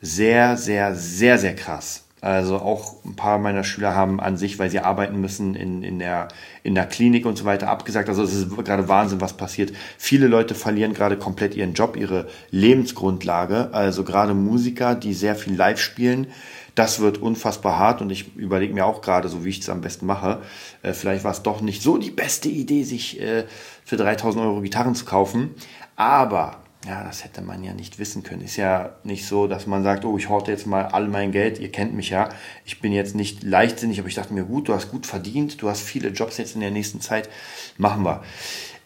sehr, 0.00 0.56
sehr, 0.56 0.94
sehr, 0.94 1.38
sehr 1.38 1.54
krass. 1.54 2.04
Also 2.20 2.56
auch 2.56 3.02
ein 3.04 3.16
paar 3.16 3.38
meiner 3.38 3.64
Schüler 3.64 3.94
haben 3.94 4.20
an 4.20 4.36
sich, 4.36 4.58
weil 4.58 4.70
sie 4.70 4.80
arbeiten 4.80 5.20
müssen 5.20 5.54
in, 5.54 5.82
in, 5.82 5.98
der, 5.98 6.28
in 6.62 6.74
der 6.74 6.86
Klinik 6.86 7.24
und 7.24 7.38
so 7.38 7.46
weiter, 7.46 7.68
abgesagt. 7.68 8.10
Also 8.10 8.22
es 8.22 8.34
ist 8.34 8.54
gerade 8.64 8.88
Wahnsinn, 8.88 9.22
was 9.22 9.32
passiert. 9.32 9.72
Viele 9.96 10.26
Leute 10.26 10.54
verlieren 10.54 10.92
gerade 10.92 11.16
komplett 11.16 11.54
ihren 11.54 11.72
Job, 11.72 11.96
ihre 11.96 12.28
Lebensgrundlage. 12.50 13.70
Also 13.72 14.04
gerade 14.04 14.34
Musiker, 14.34 14.94
die 14.94 15.14
sehr 15.14 15.34
viel 15.34 15.54
live 15.54 15.80
spielen. 15.80 16.26
Das 16.74 17.00
wird 17.00 17.18
unfassbar 17.18 17.78
hart 17.78 18.00
und 18.00 18.10
ich 18.10 18.36
überlege 18.36 18.74
mir 18.74 18.86
auch 18.86 19.00
gerade, 19.00 19.28
so 19.28 19.44
wie 19.44 19.48
ich 19.48 19.60
es 19.60 19.68
am 19.68 19.80
besten 19.80 20.06
mache, 20.06 20.40
äh, 20.82 20.92
vielleicht 20.92 21.24
war 21.24 21.32
es 21.32 21.42
doch 21.42 21.60
nicht 21.60 21.82
so 21.82 21.98
die 21.98 22.10
beste 22.10 22.48
Idee, 22.48 22.84
sich 22.84 23.20
äh, 23.20 23.44
für 23.84 23.96
3000 23.96 24.44
Euro 24.44 24.60
Gitarren 24.60 24.94
zu 24.94 25.04
kaufen. 25.04 25.50
Aber 25.96 26.58
ja, 26.86 27.04
das 27.04 27.24
hätte 27.24 27.42
man 27.42 27.62
ja 27.62 27.74
nicht 27.74 27.98
wissen 27.98 28.22
können. 28.22 28.42
Ist 28.42 28.56
ja 28.56 28.96
nicht 29.04 29.26
so, 29.26 29.46
dass 29.46 29.66
man 29.66 29.82
sagt, 29.82 30.04
oh, 30.06 30.16
ich 30.16 30.30
horte 30.30 30.50
jetzt 30.50 30.66
mal 30.66 30.86
all 30.86 31.08
mein 31.08 31.30
Geld. 31.30 31.58
Ihr 31.58 31.70
kennt 31.70 31.94
mich 31.94 32.08
ja. 32.08 32.30
Ich 32.64 32.80
bin 32.80 32.92
jetzt 32.92 33.14
nicht 33.14 33.42
leichtsinnig, 33.42 33.98
aber 33.98 34.08
ich 34.08 34.14
dachte 34.14 34.32
mir, 34.32 34.44
gut, 34.44 34.68
du 34.68 34.74
hast 34.74 34.90
gut 34.90 35.06
verdient, 35.06 35.60
du 35.60 35.68
hast 35.68 35.82
viele 35.82 36.08
Jobs 36.08 36.38
jetzt 36.38 36.54
in 36.54 36.62
der 36.62 36.70
nächsten 36.70 37.02
Zeit. 37.02 37.28
Machen 37.76 38.02
wir. 38.04 38.22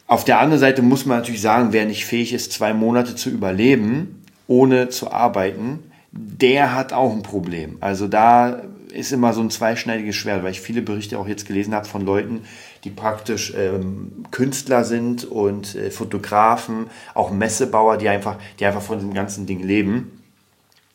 Auf 0.09 0.25
der 0.25 0.41
anderen 0.41 0.61
Seite 0.61 0.83
muss 0.83 1.07
man 1.07 1.19
natürlich 1.19 1.41
sagen, 1.41 1.69
wer 1.73 1.87
nicht 1.87 2.05
fähig 2.05 2.33
ist, 2.33 2.53
zwei 2.53 2.75
Monate 2.75 3.15
zu 3.15 3.31
überleben, 3.31 4.25
ohne 4.49 4.89
zu 4.89 5.13
arbeiten, 5.13 5.79
der 6.11 6.75
hat 6.75 6.93
auch 6.93 7.13
ein 7.13 7.23
Problem. 7.23 7.79
Also 7.81 8.09
da 8.09 8.63
ist 8.95 9.13
immer 9.13 9.33
so 9.33 9.41
ein 9.41 9.51
zweischneidiges 9.51 10.17
Schwert, 10.17 10.43
weil 10.43 10.53
ich 10.53 10.61
viele 10.61 10.83
Berichte 10.83 11.19
auch 11.19 11.29
jetzt 11.29 11.47
gelesen 11.47 11.75
habe 11.75 11.87
von 11.87 12.05
Leuten, 12.05 12.43
die 12.85 12.91
praktisch 12.91 13.53
ähm, 13.57 14.25
Künstler 14.31 14.85
sind 14.85 15.25
und 15.25 15.75
äh, 15.75 15.91
Fotografen, 15.91 16.87
auch 17.15 17.31
Messebauer, 17.31 17.97
die 17.99 18.09
einfach, 18.09 18.39
die 18.59 18.67
einfach 18.67 18.83
von 18.83 18.99
diesem 18.99 19.15
ganzen 19.15 19.47
Ding 19.47 19.63
leben. 19.63 20.23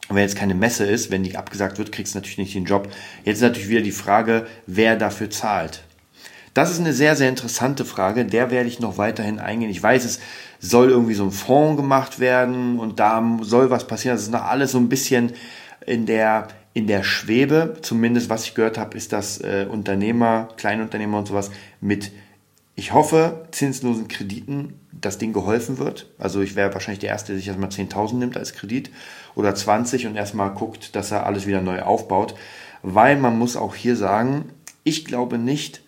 Und 0.08 0.16
wenn 0.16 0.24
jetzt 0.24 0.38
keine 0.38 0.56
Messe 0.56 0.86
ist, 0.86 1.12
wenn 1.12 1.24
die 1.24 1.38
abgesagt 1.38 1.78
wird, 1.78 1.92
kriegst 1.92 2.16
du 2.16 2.18
natürlich 2.18 2.40
nicht 2.40 2.56
den 2.56 2.66
Job. 2.66 2.90
Jetzt 3.24 3.38
ist 3.38 3.44
natürlich 3.44 3.70
wieder 3.70 3.82
die 3.82 3.92
Frage, 3.92 4.48
wer 4.66 4.96
dafür 4.96 5.30
zahlt. 5.30 5.84
Das 6.56 6.72
ist 6.72 6.80
eine 6.80 6.94
sehr, 6.94 7.16
sehr 7.16 7.30
interessante 7.30 7.86
Frage. 7.86 8.26
Der 8.26 8.50
werde 8.50 8.68
ich 8.68 8.80
noch 8.80 8.98
weiterhin 8.98 9.40
eingehen. 9.40 9.70
Ich 9.70 9.82
weiß, 9.82 10.04
es 10.06 10.20
soll 10.60 10.90
irgendwie 10.90 11.14
so 11.14 11.24
ein 11.24 11.32
Fonds 11.32 11.80
gemacht 11.80 12.20
werden 12.20 12.80
und 12.80 13.00
da 13.00 13.24
soll 13.42 13.70
was 13.70 13.86
passieren. 13.86 14.18
Das 14.18 14.24
ist 14.24 14.32
noch 14.32 14.46
alles 14.46 14.72
so 14.72 14.80
ein 14.80 14.90
bisschen 14.90 15.34
in 15.86 16.06
der, 16.06 16.48
in 16.74 16.88
der 16.88 17.04
Schwebe. 17.04 17.78
Zumindest 17.82 18.30
was 18.30 18.46
ich 18.46 18.56
gehört 18.56 18.78
habe, 18.78 18.98
ist, 18.98 19.14
dass 19.14 19.40
äh, 19.42 19.68
Unternehmer, 19.70 20.50
Kleinunternehmer 20.58 21.20
und 21.20 21.28
sowas 21.28 21.52
mit 21.82 22.12
ich 22.80 22.94
hoffe, 22.94 23.46
zinslosen 23.52 24.08
Krediten 24.08 24.80
das 24.94 25.18
Ding 25.18 25.34
geholfen 25.34 25.80
wird. 25.80 26.10
Also 26.18 26.40
ich 26.40 26.56
wäre 26.56 26.74
wahrscheinlich 26.74 27.00
der 27.00 27.10
Erste, 27.10 27.34
der 27.34 27.40
sich 27.40 27.50
erstmal 27.50 27.70
10.000 27.70 28.16
nimmt 28.16 28.38
als 28.38 28.54
Kredit 28.54 28.90
oder 29.36 29.54
20 29.54 30.08
und 30.08 30.16
erstmal 30.16 30.52
guckt, 30.52 30.96
dass 30.96 31.12
er 31.12 31.26
alles 31.26 31.46
wieder 31.46 31.62
neu 31.62 31.82
aufbaut. 31.82 32.36
Weil 32.82 33.18
man 33.18 33.38
muss 33.38 33.58
auch 33.58 33.76
hier 33.76 33.98
sagen, 33.98 34.46
ich 34.86 35.04
glaube 35.04 35.38
nicht, 35.38 35.82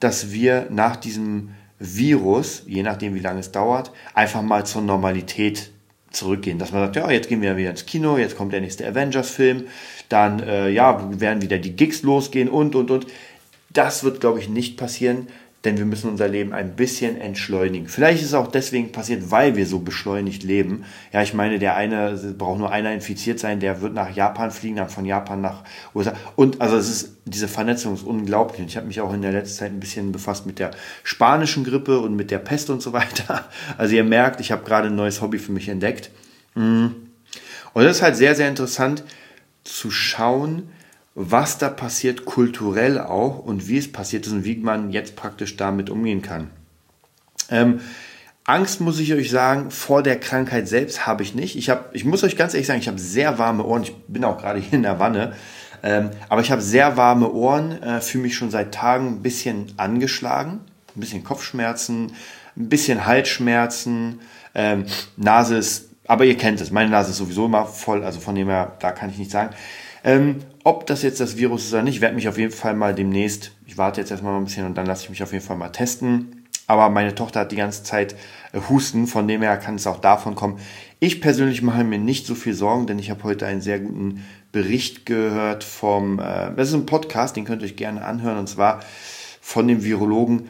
dass 0.00 0.32
wir 0.32 0.66
nach 0.68 0.96
diesem 0.96 1.54
Virus, 1.78 2.64
je 2.66 2.82
nachdem 2.82 3.14
wie 3.14 3.20
lange 3.20 3.40
es 3.40 3.50
dauert, 3.50 3.90
einfach 4.12 4.42
mal 4.42 4.66
zur 4.66 4.82
Normalität 4.82 5.70
zurückgehen. 6.10 6.58
Dass 6.58 6.72
man 6.72 6.82
sagt, 6.82 6.96
ja, 6.96 7.10
jetzt 7.10 7.28
gehen 7.28 7.42
wir 7.42 7.56
wieder 7.56 7.70
ins 7.70 7.86
Kino, 7.86 8.18
jetzt 8.18 8.36
kommt 8.36 8.52
der 8.52 8.60
nächste 8.60 8.86
Avengers-Film, 8.86 9.64
dann 10.08 10.40
äh, 10.40 10.68
ja, 10.70 11.08
werden 11.20 11.42
wieder 11.42 11.58
die 11.58 11.76
Gigs 11.76 12.02
losgehen 12.02 12.48
und 12.48 12.74
und 12.74 12.90
und. 12.90 13.06
Das 13.72 14.04
wird, 14.04 14.20
glaube 14.20 14.38
ich, 14.38 14.48
nicht 14.48 14.76
passieren, 14.76 15.26
denn 15.64 15.78
wir 15.78 15.86
müssen 15.86 16.10
unser 16.10 16.28
Leben 16.28 16.52
ein 16.52 16.76
bisschen 16.76 17.18
entschleunigen. 17.18 17.88
Vielleicht 17.88 18.20
ist 18.20 18.28
es 18.28 18.34
auch 18.34 18.48
deswegen 18.48 18.92
passiert, 18.92 19.30
weil 19.30 19.56
wir 19.56 19.66
so 19.66 19.78
beschleunigt 19.78 20.42
leben. 20.42 20.84
Ja, 21.12 21.22
ich 21.22 21.32
meine, 21.32 21.58
der 21.58 21.74
eine 21.74 22.16
braucht 22.36 22.58
nur 22.58 22.70
einer 22.70 22.92
infiziert 22.92 23.38
sein, 23.38 23.60
der 23.60 23.80
wird 23.80 23.94
nach 23.94 24.14
Japan 24.14 24.50
fliegen, 24.50 24.76
dann 24.76 24.90
von 24.90 25.06
Japan 25.06 25.40
nach 25.40 25.64
USA. 25.94 26.12
Und 26.36 26.60
also 26.60 26.76
es 26.76 26.90
ist 26.90 27.16
diese 27.24 27.48
Vernetzung 27.48 27.94
ist 27.94 28.04
unglaublich. 28.04 28.60
Und 28.60 28.66
ich 28.66 28.76
habe 28.76 28.86
mich 28.86 29.00
auch 29.00 29.12
in 29.14 29.22
der 29.22 29.32
letzten 29.32 29.58
Zeit 29.58 29.72
ein 29.72 29.80
bisschen 29.80 30.12
befasst 30.12 30.44
mit 30.44 30.58
der 30.58 30.72
spanischen 31.02 31.64
Grippe 31.64 31.98
und 31.98 32.14
mit 32.14 32.30
der 32.30 32.38
Pest 32.38 32.68
und 32.68 32.82
so 32.82 32.92
weiter. 32.92 33.48
Also 33.78 33.94
ihr 33.94 34.04
merkt, 34.04 34.40
ich 34.40 34.52
habe 34.52 34.64
gerade 34.64 34.88
ein 34.88 34.94
neues 34.94 35.22
Hobby 35.22 35.38
für 35.38 35.52
mich 35.52 35.68
entdeckt. 35.68 36.10
Mhm. 36.54 36.94
Und 37.72 37.84
das 37.84 37.96
ist 37.96 38.02
halt 38.02 38.16
sehr, 38.16 38.34
sehr 38.34 38.48
interessant 38.48 39.02
zu 39.64 39.90
schauen, 39.90 40.68
was 41.14 41.58
da 41.58 41.68
passiert, 41.68 42.24
kulturell 42.24 43.00
auch 43.00 43.38
und 43.38 43.68
wie 43.68 43.78
es 43.78 43.90
passiert 43.90 44.26
ist 44.26 44.32
und 44.32 44.44
wie 44.44 44.56
man 44.56 44.90
jetzt 44.90 45.16
praktisch 45.16 45.56
damit 45.56 45.90
umgehen 45.90 46.22
kann. 46.22 46.50
Ähm, 47.50 47.80
Angst 48.44 48.80
muss 48.80 48.98
ich 48.98 49.14
euch 49.14 49.30
sagen, 49.30 49.70
vor 49.70 50.02
der 50.02 50.20
Krankheit 50.20 50.68
selbst 50.68 51.06
habe 51.06 51.22
ich 51.22 51.34
nicht. 51.34 51.56
Ich, 51.56 51.70
hab, 51.70 51.94
ich 51.94 52.04
muss 52.04 52.22
euch 52.24 52.36
ganz 52.36 52.52
ehrlich 52.52 52.66
sagen, 52.66 52.80
ich 52.80 52.88
habe 52.88 52.98
sehr 52.98 53.38
warme 53.38 53.64
Ohren. 53.64 53.84
Ich 53.84 53.94
bin 54.06 54.24
auch 54.24 54.38
gerade 54.38 54.58
hier 54.58 54.74
in 54.74 54.82
der 54.82 54.98
Wanne. 54.98 55.34
Ähm, 55.82 56.10
aber 56.28 56.40
ich 56.40 56.50
habe 56.50 56.60
sehr 56.60 56.96
warme 56.96 57.32
Ohren, 57.32 57.82
äh, 57.82 58.00
fühle 58.00 58.24
mich 58.24 58.36
schon 58.36 58.50
seit 58.50 58.74
Tagen 58.74 59.08
ein 59.08 59.22
bisschen 59.22 59.72
angeschlagen, 59.76 60.60
ein 60.94 61.00
bisschen 61.00 61.24
Kopfschmerzen, 61.24 62.12
ein 62.56 62.68
bisschen 62.68 63.06
Halsschmerzen, 63.06 64.20
ähm, 64.54 64.86
Nase 65.16 65.56
ist, 65.56 65.90
aber 66.06 66.24
ihr 66.24 66.36
kennt 66.36 66.60
es, 66.60 66.70
meine 66.70 66.90
Nase 66.90 67.10
ist 67.10 67.18
sowieso 67.18 67.46
immer 67.46 67.66
voll, 67.66 68.04
also 68.04 68.20
von 68.20 68.34
dem 68.34 68.48
her, 68.48 68.72
da 68.80 68.92
kann 68.92 69.10
ich 69.10 69.18
nicht 69.18 69.30
sagen. 69.30 69.54
Ähm, 70.04 70.36
ob 70.64 70.86
das 70.86 71.02
jetzt 71.02 71.20
das 71.20 71.38
Virus 71.38 71.64
ist 71.64 71.72
oder 71.72 71.82
nicht, 71.82 72.00
werde 72.00 72.14
mich 72.14 72.28
auf 72.28 72.38
jeden 72.38 72.52
Fall 72.52 72.74
mal 72.74 72.94
demnächst, 72.94 73.52
ich 73.66 73.78
warte 73.78 74.00
jetzt 74.00 74.10
erstmal 74.10 74.36
ein 74.36 74.44
bisschen 74.44 74.66
und 74.66 74.76
dann 74.76 74.86
lasse 74.86 75.04
ich 75.04 75.10
mich 75.10 75.22
auf 75.22 75.32
jeden 75.32 75.44
Fall 75.44 75.56
mal 75.56 75.70
testen. 75.70 76.44
Aber 76.66 76.88
meine 76.88 77.14
Tochter 77.14 77.40
hat 77.40 77.52
die 77.52 77.56
ganze 77.56 77.82
Zeit 77.82 78.14
äh, 78.52 78.60
Husten, 78.68 79.06
von 79.06 79.28
dem 79.28 79.42
her 79.42 79.56
kann 79.56 79.74
es 79.74 79.86
auch 79.86 80.00
davon 80.00 80.34
kommen. 80.34 80.58
Ich 80.98 81.20
persönlich 81.20 81.62
mache 81.62 81.84
mir 81.84 81.98
nicht 81.98 82.26
so 82.26 82.34
viel 82.34 82.54
Sorgen, 82.54 82.86
denn 82.86 82.98
ich 82.98 83.10
habe 83.10 83.24
heute 83.24 83.46
einen 83.46 83.60
sehr 83.60 83.80
guten 83.80 84.24
Bericht 84.52 85.04
gehört 85.04 85.64
vom, 85.64 86.18
äh, 86.18 86.54
das 86.56 86.68
ist 86.68 86.74
ein 86.74 86.86
Podcast, 86.86 87.36
den 87.36 87.44
könnt 87.44 87.62
ihr 87.62 87.66
euch 87.66 87.76
gerne 87.76 88.04
anhören, 88.04 88.38
und 88.38 88.48
zwar 88.48 88.80
von 89.40 89.68
dem 89.68 89.84
Virologen 89.84 90.48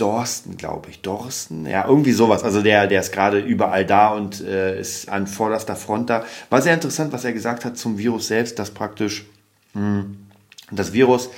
Dorsten, 0.00 0.56
glaube 0.56 0.88
ich. 0.90 1.02
Dorsten, 1.02 1.66
ja, 1.66 1.86
irgendwie 1.86 2.12
sowas. 2.12 2.42
Also 2.42 2.62
der, 2.62 2.86
der 2.86 3.00
ist 3.00 3.12
gerade 3.12 3.38
überall 3.38 3.84
da 3.84 4.14
und 4.14 4.40
äh, 4.40 4.80
ist 4.80 5.08
an 5.08 5.26
vorderster 5.26 5.76
Front 5.76 6.08
da. 6.08 6.24
War 6.48 6.62
sehr 6.62 6.74
interessant, 6.74 7.12
was 7.12 7.24
er 7.24 7.32
gesagt 7.32 7.64
hat 7.64 7.76
zum 7.76 7.98
Virus 7.98 8.28
selbst, 8.28 8.58
dass 8.58 8.70
praktisch 8.70 9.26
mh, 9.74 9.80
hm, 9.82 10.16
das 10.70 10.92
Virus 10.92 11.28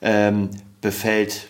ähm, 0.00 0.50
befällt, 0.80 1.48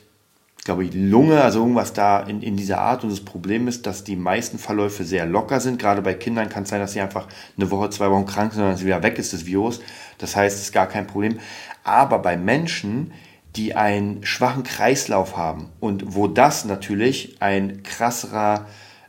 glaube 0.65 0.85
ich, 0.85 0.91
Lunge, 0.95 1.43
also 1.43 1.61
irgendwas 1.61 1.93
da 1.93 2.21
in, 2.21 2.43
in 2.43 2.57
dieser 2.57 2.81
Art. 2.81 3.05
Und 3.05 3.11
das 3.11 3.21
Problem 3.21 3.69
ist, 3.69 3.87
dass 3.87 4.03
die 4.03 4.17
meisten 4.17 4.59
Verläufe 4.59 5.05
sehr 5.05 5.27
locker 5.27 5.61
sind. 5.61 5.79
Gerade 5.79 6.03
bei 6.03 6.15
Kindern 6.15 6.49
kann 6.49 6.65
es 6.65 6.71
sein, 6.71 6.81
dass 6.81 6.93
sie 6.93 7.01
einfach 7.01 7.29
eine 7.57 7.71
Woche, 7.71 7.91
zwei 7.91 8.11
Wochen 8.11 8.27
krank 8.27 8.53
sind 8.53 8.65
und 8.65 8.71
dann 8.71 8.85
wieder 8.85 9.03
weg 9.05 9.19
ist, 9.19 9.33
das 9.33 9.47
Virus. 9.47 9.81
Das 10.19 10.35
heißt, 10.35 10.57
es 10.57 10.65
ist 10.65 10.73
gar 10.73 10.89
kein 10.89 11.07
Problem. 11.07 11.39
Aber 11.85 12.19
bei 12.19 12.37
Menschen, 12.37 13.13
die 13.57 13.75
einen 13.75 14.25
schwachen 14.25 14.63
Kreislauf 14.63 15.37
haben 15.37 15.71
und 15.81 16.15
wo 16.15 16.27
das 16.27 16.65
natürlich 16.65 17.37
ein 17.41 17.83
krasserer 17.83 18.67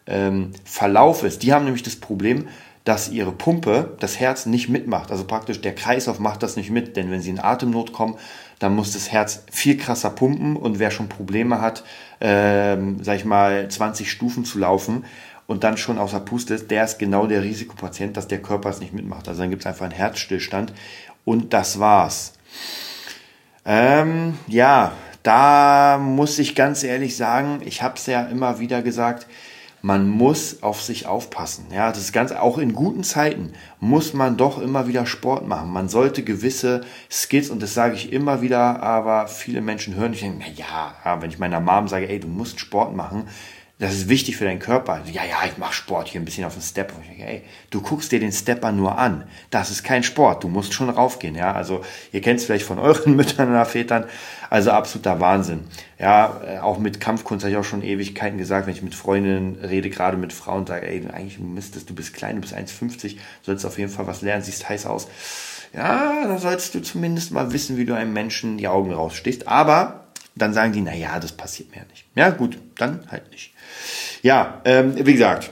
ähm, 0.08 0.52
Verlauf 0.64 1.24
ist. 1.24 1.44
Die 1.44 1.54
haben 1.54 1.66
nämlich 1.66 1.84
das 1.84 1.98
Problem, 1.98 2.48
dass 2.86 3.10
ihre 3.10 3.32
Pumpe, 3.32 3.96
das 4.00 4.20
Herz 4.20 4.46
nicht 4.46 4.70
mitmacht. 4.70 5.12
Also 5.12 5.26
praktisch 5.26 5.62
der 5.62 5.76
Kreislauf 5.76 6.20
macht 6.20 6.42
das 6.42 6.56
nicht 6.56 6.72
mit, 6.72 6.98
denn 6.98 7.12
wenn 7.12 7.22
sie 7.22 7.30
in 7.30 7.40
Atemnot 7.40 7.94
kommen, 7.94 8.16
dann 8.58 8.76
muss 8.76 8.94
das 8.94 9.12
Herz 9.12 9.44
viel 9.52 9.78
krasser 9.78 10.10
pumpen 10.10 10.56
und 10.56 10.80
wer 10.80 10.90
schon 10.90 11.08
Probleme 11.08 11.62
hat, 11.62 11.84
ähm, 12.20 12.98
sag 13.04 13.18
ich 13.18 13.26
mal, 13.26 13.68
20 13.70 14.10
Stufen 14.10 14.44
zu 14.44 14.60
laufen 14.60 15.06
und 15.46 15.64
dann 15.64 15.78
schon 15.78 15.98
außer 15.98 16.20
Puste 16.20 16.54
ist, 16.54 16.72
der 16.72 16.84
ist 16.84 17.00
genau 17.00 17.28
der 17.28 17.44
Risikopatient, 17.44 18.18
dass 18.18 18.28
der 18.28 18.42
Körper 18.42 18.70
es 18.70 18.80
nicht 18.80 18.94
mitmacht. 18.94 19.28
Also 19.28 19.42
dann 19.42 19.50
gibt 19.50 19.62
es 19.62 19.66
einfach 19.66 19.86
einen 19.86 19.94
Herzstillstand 19.94 20.74
und 21.26 21.54
das 21.54 21.80
war's. 21.80 22.34
Ähm, 23.72 24.34
ja, 24.48 24.94
da 25.22 26.00
muss 26.02 26.40
ich 26.40 26.56
ganz 26.56 26.84
ehrlich 26.84 27.16
sagen, 27.16 27.62
ich 27.64 27.84
habe 27.84 27.98
es 27.98 28.08
ja 28.08 28.24
immer 28.24 28.60
wieder 28.60 28.82
gesagt, 28.82 29.28
man 29.84 30.10
muss 30.10 30.64
auf 30.64 30.82
sich 30.82 31.06
aufpassen. 31.06 31.68
Ja, 31.72 31.90
das 31.90 32.00
ist 32.00 32.12
ganz, 32.12 32.32
auch 32.32 32.58
in 32.58 32.74
guten 32.74 33.04
Zeiten 33.04 33.54
muss 33.80 34.16
man 34.16 34.38
doch 34.38 34.60
immer 34.60 34.88
wieder 34.88 35.06
Sport 35.06 35.48
machen. 35.48 35.70
Man 35.70 35.88
sollte 35.88 36.24
gewisse 36.24 36.82
Skills, 37.12 37.52
und 37.52 37.62
das 37.62 37.76
sage 37.76 37.94
ich 37.94 38.12
immer 38.12 38.42
wieder, 38.42 38.82
aber 38.82 39.28
viele 39.28 39.62
Menschen 39.62 39.94
hören 39.94 40.12
nicht, 40.12 40.26
na 40.40 40.48
ja, 40.48 41.22
wenn 41.22 41.30
ich 41.30 41.38
meiner 41.38 41.60
Mom 41.60 41.88
sage, 41.88 42.10
ey, 42.10 42.20
du 42.20 42.28
musst 42.28 42.60
Sport 42.60 42.96
machen, 42.96 43.28
das 43.80 43.94
ist 43.94 44.10
wichtig 44.10 44.36
für 44.36 44.44
deinen 44.44 44.60
Körper. 44.60 45.02
Ja, 45.10 45.24
ja, 45.24 45.38
ich 45.46 45.58
mache 45.58 45.74
Sport 45.74 46.10
hier 46.10 46.20
ein 46.20 46.26
bisschen 46.26 46.44
auf 46.44 46.54
den 46.54 46.62
Step. 46.62 46.92
Denke, 47.08 47.24
ey, 47.24 47.44
du 47.70 47.82
guckst 47.82 48.12
dir 48.12 48.20
den 48.20 48.34
Stepper 48.34 48.74
nur 48.74 48.98
an. 48.98 49.24
Das 49.52 49.72
ist 49.72 49.84
kein 49.84 50.04
Sport. 50.04 50.44
Du 50.44 50.50
musst 50.50 50.74
schon 50.74 50.90
raufgehen. 50.90 51.34
Ja, 51.34 51.54
also 51.54 51.82
ihr 52.12 52.20
kennt 52.20 52.42
es 52.42 52.46
vielleicht 52.46 52.66
von 52.66 52.78
euren 52.78 53.16
Müttern 53.16 53.50
oder 53.50 53.64
Vätern. 53.64 54.04
Also 54.50 54.72
absoluter 54.72 55.22
Wahnsinn. 55.22 55.62
Ja, 55.98 56.42
äh, 56.46 56.60
auch 56.60 56.78
mit 56.78 57.00
Kampfkunst 57.00 57.46
habe 57.46 57.54
ich 57.54 57.58
auch 57.58 57.64
schon 57.64 57.82
Ewigkeiten 57.82 58.38
gesagt, 58.38 58.68
wenn 58.68 58.74
ich 58.74 58.82
mit 58.82 58.96
Freundinnen 58.96 59.64
rede, 59.64 59.90
gerade 59.90 60.18
mit 60.18 60.34
Frauen, 60.34 60.68
sage, 60.68 60.86
ey, 60.86 61.08
eigentlich 61.08 61.40
müsstest 61.40 61.90
du 61.90 61.96
bist 61.96 62.14
klein, 62.14 62.36
du 62.36 62.42
bist 62.42 62.54
1,50, 62.54 63.16
sollst 63.44 63.66
auf 63.66 63.78
jeden 63.80 63.92
Fall 63.92 64.08
was 64.08 64.22
lernen, 64.22 64.44
siehst 64.44 64.68
heiß 64.68 64.88
aus. 64.88 65.08
Ja, 65.74 66.26
da 66.26 66.38
sollst 66.38 66.76
du 66.76 66.82
zumindest 66.82 67.32
mal 67.32 67.54
wissen, 67.54 67.78
wie 67.78 67.86
du 67.86 67.94
einem 67.94 68.12
Menschen 68.12 68.58
die 68.58 68.68
Augen 68.68 68.92
rausstichst. 68.92 69.48
Aber 69.48 70.09
dann 70.42 70.54
sagen 70.54 70.74
die, 70.74 70.82
na 70.82 70.94
ja, 70.94 71.20
das 71.20 71.32
passiert 71.32 71.72
mir 71.76 71.84
nicht. 71.90 72.06
Ja, 72.16 72.30
gut, 72.30 72.58
dann 72.78 73.06
halt 73.10 73.30
nicht. 73.32 73.54
Ja, 74.22 74.62
ähm, 74.66 74.94
wie 74.98 75.14
gesagt, 75.14 75.52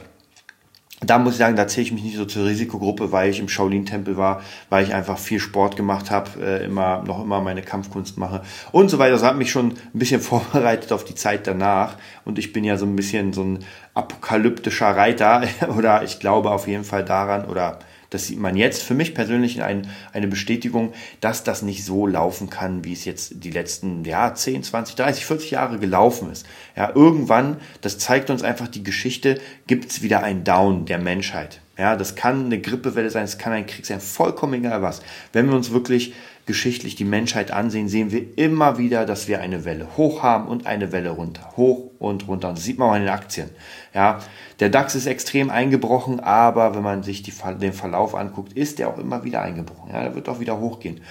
da 1.00 1.18
muss 1.18 1.34
ich 1.34 1.38
sagen, 1.38 1.54
da 1.54 1.68
zähle 1.68 1.86
ich 1.86 1.92
mich 1.92 2.02
nicht 2.02 2.16
so 2.16 2.24
zur 2.24 2.46
Risikogruppe, 2.46 3.12
weil 3.12 3.30
ich 3.30 3.38
im 3.38 3.48
Shaolin-Tempel 3.48 4.16
war, 4.16 4.42
weil 4.68 4.84
ich 4.84 4.94
einfach 4.94 5.16
viel 5.16 5.38
Sport 5.38 5.76
gemacht 5.76 6.10
habe, 6.10 6.30
äh, 6.42 6.64
immer 6.64 7.04
noch 7.04 7.22
immer 7.22 7.40
meine 7.40 7.62
Kampfkunst 7.62 8.18
mache 8.18 8.42
und 8.72 8.88
so 8.88 8.98
weiter. 8.98 9.12
Das 9.12 9.22
hat 9.22 9.36
mich 9.36 9.50
schon 9.50 9.70
ein 9.70 9.98
bisschen 9.98 10.20
vorbereitet 10.22 10.92
auf 10.92 11.04
die 11.04 11.14
Zeit 11.14 11.46
danach. 11.46 11.96
Und 12.24 12.38
ich 12.38 12.52
bin 12.52 12.64
ja 12.64 12.76
so 12.76 12.84
ein 12.84 12.96
bisschen 12.96 13.32
so 13.32 13.42
ein 13.42 13.60
apokalyptischer 13.94 14.88
Reiter 14.88 15.44
oder 15.76 16.02
ich 16.02 16.18
glaube 16.18 16.50
auf 16.50 16.66
jeden 16.66 16.84
Fall 16.84 17.04
daran 17.04 17.44
oder 17.44 17.78
das 18.10 18.26
sieht 18.26 18.38
man 18.38 18.56
jetzt 18.56 18.82
für 18.82 18.94
mich 18.94 19.14
persönlich 19.14 19.62
ein, 19.62 19.88
eine 20.12 20.28
Bestätigung, 20.28 20.94
dass 21.20 21.44
das 21.44 21.62
nicht 21.62 21.84
so 21.84 22.06
laufen 22.06 22.48
kann, 22.48 22.84
wie 22.84 22.92
es 22.92 23.04
jetzt 23.04 23.44
die 23.44 23.50
letzten 23.50 24.04
ja, 24.04 24.34
10, 24.34 24.62
20, 24.62 24.96
30, 24.96 25.26
40 25.26 25.50
Jahre 25.50 25.78
gelaufen 25.78 26.32
ist. 26.32 26.46
Ja, 26.76 26.92
irgendwann, 26.94 27.58
das 27.80 27.98
zeigt 27.98 28.30
uns 28.30 28.42
einfach 28.42 28.68
die 28.68 28.82
Geschichte, 28.82 29.40
gibt 29.66 29.90
es 29.90 30.02
wieder 30.02 30.22
ein 30.22 30.44
Down 30.44 30.86
der 30.86 30.98
Menschheit. 30.98 31.60
Ja, 31.76 31.94
das 31.94 32.16
kann 32.16 32.46
eine 32.46 32.60
Grippewelle 32.60 33.10
sein, 33.10 33.24
es 33.24 33.38
kann 33.38 33.52
ein 33.52 33.66
Krieg 33.66 33.86
sein, 33.86 34.00
vollkommen 34.00 34.54
egal 34.54 34.82
was. 34.82 35.00
Wenn 35.32 35.46
wir 35.46 35.54
uns 35.54 35.70
wirklich 35.70 36.14
geschichtlich 36.48 36.96
die 36.96 37.04
Menschheit 37.04 37.50
ansehen, 37.50 37.88
sehen 37.88 38.10
wir 38.10 38.38
immer 38.38 38.78
wieder, 38.78 39.04
dass 39.04 39.28
wir 39.28 39.40
eine 39.40 39.66
Welle 39.66 39.86
hoch 39.98 40.22
haben 40.22 40.48
und 40.48 40.66
eine 40.66 40.92
Welle 40.92 41.10
runter, 41.10 41.52
hoch 41.56 41.90
und 41.98 42.26
runter. 42.26 42.48
Das 42.48 42.64
sieht 42.64 42.78
man 42.78 42.90
auch 42.90 42.94
in 42.94 43.02
den 43.02 43.10
Aktien. 43.10 43.50
Ja, 43.94 44.18
der 44.58 44.70
DAX 44.70 44.94
ist 44.94 45.06
extrem 45.06 45.50
eingebrochen, 45.50 46.20
aber 46.20 46.74
wenn 46.74 46.82
man 46.82 47.02
sich 47.02 47.22
die, 47.22 47.34
den 47.60 47.74
Verlauf 47.74 48.14
anguckt, 48.14 48.54
ist 48.54 48.78
der 48.78 48.88
auch 48.88 48.98
immer 48.98 49.24
wieder 49.24 49.42
eingebrochen. 49.42 49.92
Ja, 49.92 50.02
der 50.02 50.14
wird 50.14 50.28
auch 50.30 50.40
wieder 50.40 50.58
hochgehen. 50.58 51.02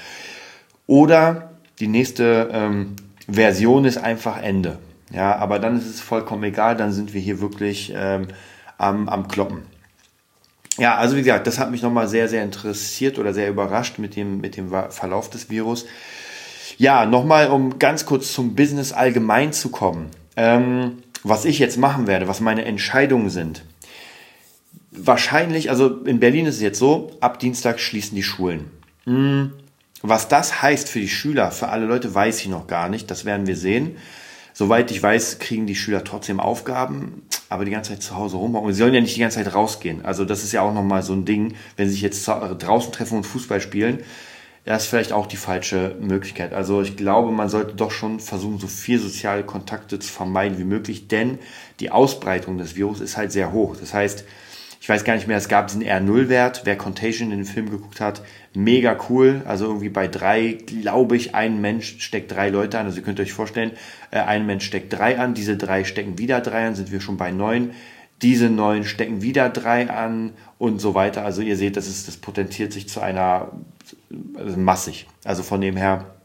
Oder 0.88 1.52
die 1.80 1.88
nächste 1.88 2.50
ähm, 2.52 2.96
Version 3.30 3.86
ist 3.86 3.98
einfach 3.98 4.42
Ende. 4.42 4.80
Ja, 5.12 5.36
aber 5.36 5.60
dann 5.60 5.78
ist 5.78 5.86
es 5.86 6.02
vollkommen 6.02 6.44
egal, 6.44 6.76
dann 6.76 6.92
sind 6.92 7.14
wir 7.14 7.22
hier 7.22 7.40
wirklich 7.40 7.94
ähm, 7.96 8.28
am, 8.80 9.08
am 9.08 9.28
Kloppen. 9.28 9.62
Ja, 10.78 10.96
also 10.96 11.16
wie 11.16 11.22
gesagt, 11.22 11.48
das 11.48 11.60
hat 11.60 11.72
mich 11.72 11.82
nochmal 11.82 12.08
sehr, 12.08 12.30
sehr 12.30 12.44
interessiert 12.44 13.18
oder 13.18 13.34
sehr 13.34 13.50
überrascht 13.50 13.98
mit 13.98 14.16
dem, 14.16 14.40
mit 14.40 14.58
dem 14.58 14.70
Verlauf 14.90 15.30
des 15.30 15.50
Virus. 15.50 15.86
Ja, 16.78 17.06
nochmal, 17.06 17.50
um 17.50 17.80
ganz 17.80 18.06
kurz 18.06 18.32
zum 18.32 18.56
Business 18.56 18.92
allgemein 18.92 19.54
zu 19.54 19.70
kommen. 19.70 20.12
Ähm, 20.36 20.98
was 21.24 21.46
ich 21.46 21.58
jetzt 21.58 21.78
machen 21.78 22.06
werde, 22.06 22.28
was 22.28 22.42
meine 22.42 22.66
Entscheidungen 22.66 23.30
sind. 23.30 23.64
Wahrscheinlich, 24.92 25.70
also 25.70 26.04
in 26.04 26.20
Berlin 26.20 26.46
ist 26.46 26.56
es 26.56 26.62
jetzt 26.62 26.80
so, 26.80 27.12
ab 27.20 27.40
Dienstag 27.40 27.80
schließen 27.80 28.16
die 28.16 28.24
Schulen. 28.24 28.72
Hm, 29.06 29.54
was 30.02 30.28
das 30.28 30.62
heißt 30.62 30.90
für 30.90 31.00
die 31.00 31.10
Schüler, 31.10 31.52
für 31.52 31.70
alle 31.70 31.86
Leute, 31.86 32.14
weiß 32.14 32.42
ich 32.42 32.48
noch 32.48 32.68
gar 32.68 32.88
nicht. 32.88 33.10
Das 33.10 33.26
werden 33.26 33.48
wir 33.48 33.58
sehen. 33.58 33.98
Soweit 34.58 34.90
ich 34.90 35.04
weiß, 35.04 35.38
kriegen 35.38 35.68
die 35.68 35.76
Schüler 35.76 36.04
trotzdem 36.04 36.40
Aufgaben, 36.40 37.22
aber 37.48 37.64
die 37.64 37.70
ganze 37.70 37.92
Zeit 37.92 38.02
zu 38.02 38.16
Hause 38.16 38.38
rumhocken. 38.38 38.74
Sie 38.74 38.80
sollen 38.80 38.96
ja 38.96 39.02
nicht 39.02 39.16
die 39.16 39.20
ganze 39.20 39.38
Zeit 39.38 39.54
rausgehen. 39.54 40.04
Also 40.04 40.26
das 40.26 40.44
ist 40.44 40.52
ja 40.52 40.64
auch 40.64 40.74
nochmal 40.74 41.04
so 41.04 41.14
ein 41.14 41.26
Ding, 41.26 41.54
wenn 41.76 41.86
sie 41.86 41.94
sich 41.94 42.02
jetzt 42.02 42.28
draußen 42.28 42.92
treffen 42.92 43.18
und 43.18 43.24
Fußball 43.24 43.62
spielen, 43.62 44.00
das 44.66 44.86
ist 44.86 44.90
vielleicht 44.90 45.14
auch 45.14 45.28
die 45.28 45.38
falsche 45.38 45.96
Möglichkeit. 46.00 46.54
Also 46.54 46.82
ich 46.82 46.98
glaube, 46.98 47.32
man 47.32 47.50
sollte 47.50 47.76
doch 47.76 47.92
schon 47.92 48.20
versuchen, 48.20 48.58
so 48.58 48.66
viel 48.66 48.98
soziale 48.98 49.44
Kontakte 49.44 50.00
zu 50.00 50.12
vermeiden 50.12 50.58
wie 50.58 50.64
möglich, 50.64 51.08
denn 51.08 51.38
die 51.80 51.92
Ausbreitung 51.92 52.58
des 52.58 52.76
Virus 52.76 53.00
ist 53.00 53.16
halt 53.16 53.32
sehr 53.32 53.52
hoch. 53.52 53.76
Das 53.80 53.94
heißt, 53.94 54.26
ich 54.88 54.90
weiß 54.90 55.04
gar 55.04 55.16
nicht 55.16 55.28
mehr, 55.28 55.36
es 55.36 55.50
gab 55.50 55.68
diesen 55.68 55.84
R0-Wert, 55.84 56.62
wer 56.64 56.78
Contagion 56.78 57.34
in 57.34 57.40
den 57.40 57.46
Film 57.46 57.70
geguckt 57.70 58.00
hat, 58.00 58.22
mega 58.54 58.98
cool. 59.10 59.42
Also 59.46 59.66
irgendwie 59.66 59.90
bei 59.90 60.08
drei, 60.08 60.60
glaube 60.66 61.18
ich, 61.18 61.36
ein 61.36 61.60
Mensch 61.60 61.98
steckt 62.00 62.32
drei 62.32 62.48
Leute 62.48 62.80
an. 62.80 62.86
Also 62.86 63.00
ihr 63.00 63.04
könnt 63.04 63.20
euch 63.20 63.34
vorstellen, 63.34 63.72
äh, 64.12 64.20
ein 64.20 64.46
Mensch 64.46 64.66
steckt 64.66 64.94
drei 64.94 65.20
an, 65.20 65.34
diese 65.34 65.58
drei 65.58 65.84
stecken 65.84 66.18
wieder 66.18 66.40
drei 66.40 66.68
an, 66.68 66.76
sind 66.76 66.90
wir 66.90 67.02
schon 67.02 67.18
bei 67.18 67.32
neun. 67.32 67.72
Diese 68.22 68.50
neun 68.50 68.86
stecken 68.86 69.22
wieder 69.22 69.50
drei 69.50 69.90
an 69.90 70.32
und 70.58 70.80
so 70.80 70.96
weiter. 70.96 71.26
Also 71.26 71.42
ihr 71.42 71.58
seht, 71.58 71.76
das, 71.76 71.90
ist, 71.90 72.08
das 72.08 72.16
potenziert 72.16 72.72
sich 72.72 72.88
zu 72.88 73.02
einer 73.02 73.52
also 74.38 74.58
massig. 74.58 75.08
Also 75.26 75.44
von 75.44 75.60
dem 75.60 75.76
her 75.76 76.17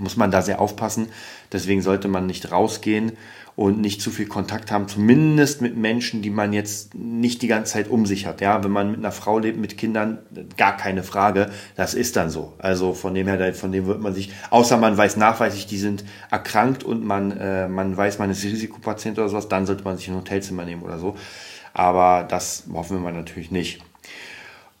muss 0.00 0.16
man 0.16 0.30
da 0.30 0.42
sehr 0.42 0.60
aufpassen. 0.60 1.08
Deswegen 1.52 1.82
sollte 1.82 2.08
man 2.08 2.26
nicht 2.26 2.50
rausgehen 2.50 3.12
und 3.56 3.80
nicht 3.80 4.00
zu 4.00 4.10
viel 4.10 4.26
Kontakt 4.26 4.70
haben, 4.70 4.88
zumindest 4.88 5.60
mit 5.60 5.76
Menschen, 5.76 6.22
die 6.22 6.30
man 6.30 6.52
jetzt 6.52 6.94
nicht 6.94 7.42
die 7.42 7.46
ganze 7.46 7.74
Zeit 7.74 7.88
um 7.88 8.06
sich 8.06 8.24
hat. 8.26 8.40
Ja, 8.40 8.64
wenn 8.64 8.70
man 8.70 8.90
mit 8.90 9.00
einer 9.00 9.12
Frau 9.12 9.38
lebt, 9.38 9.58
mit 9.58 9.76
Kindern, 9.76 10.18
gar 10.56 10.76
keine 10.76 11.02
Frage. 11.02 11.50
Das 11.76 11.94
ist 11.94 12.16
dann 12.16 12.30
so. 12.30 12.54
Also 12.58 12.94
von 12.94 13.12
dem 13.14 13.26
her, 13.26 13.52
von 13.54 13.70
dem 13.70 13.86
wird 13.86 14.00
man 14.00 14.14
sich, 14.14 14.32
außer 14.48 14.76
man 14.78 14.96
weiß 14.96 15.16
nachweislich, 15.16 15.66
die 15.66 15.78
sind 15.78 16.04
erkrankt 16.30 16.84
und 16.84 17.04
man, 17.04 17.32
äh, 17.32 17.68
man 17.68 17.96
weiß, 17.96 18.18
man 18.18 18.30
ist 18.30 18.44
Risikopatient 18.44 19.18
oder 19.18 19.28
sowas, 19.28 19.48
dann 19.48 19.66
sollte 19.66 19.84
man 19.84 19.96
sich 19.98 20.08
ein 20.08 20.16
Hotelzimmer 20.16 20.64
nehmen 20.64 20.82
oder 20.82 20.98
so. 20.98 21.16
Aber 21.74 22.24
das 22.28 22.64
hoffen 22.72 23.02
wir 23.02 23.12
natürlich 23.12 23.50
nicht. 23.50 23.82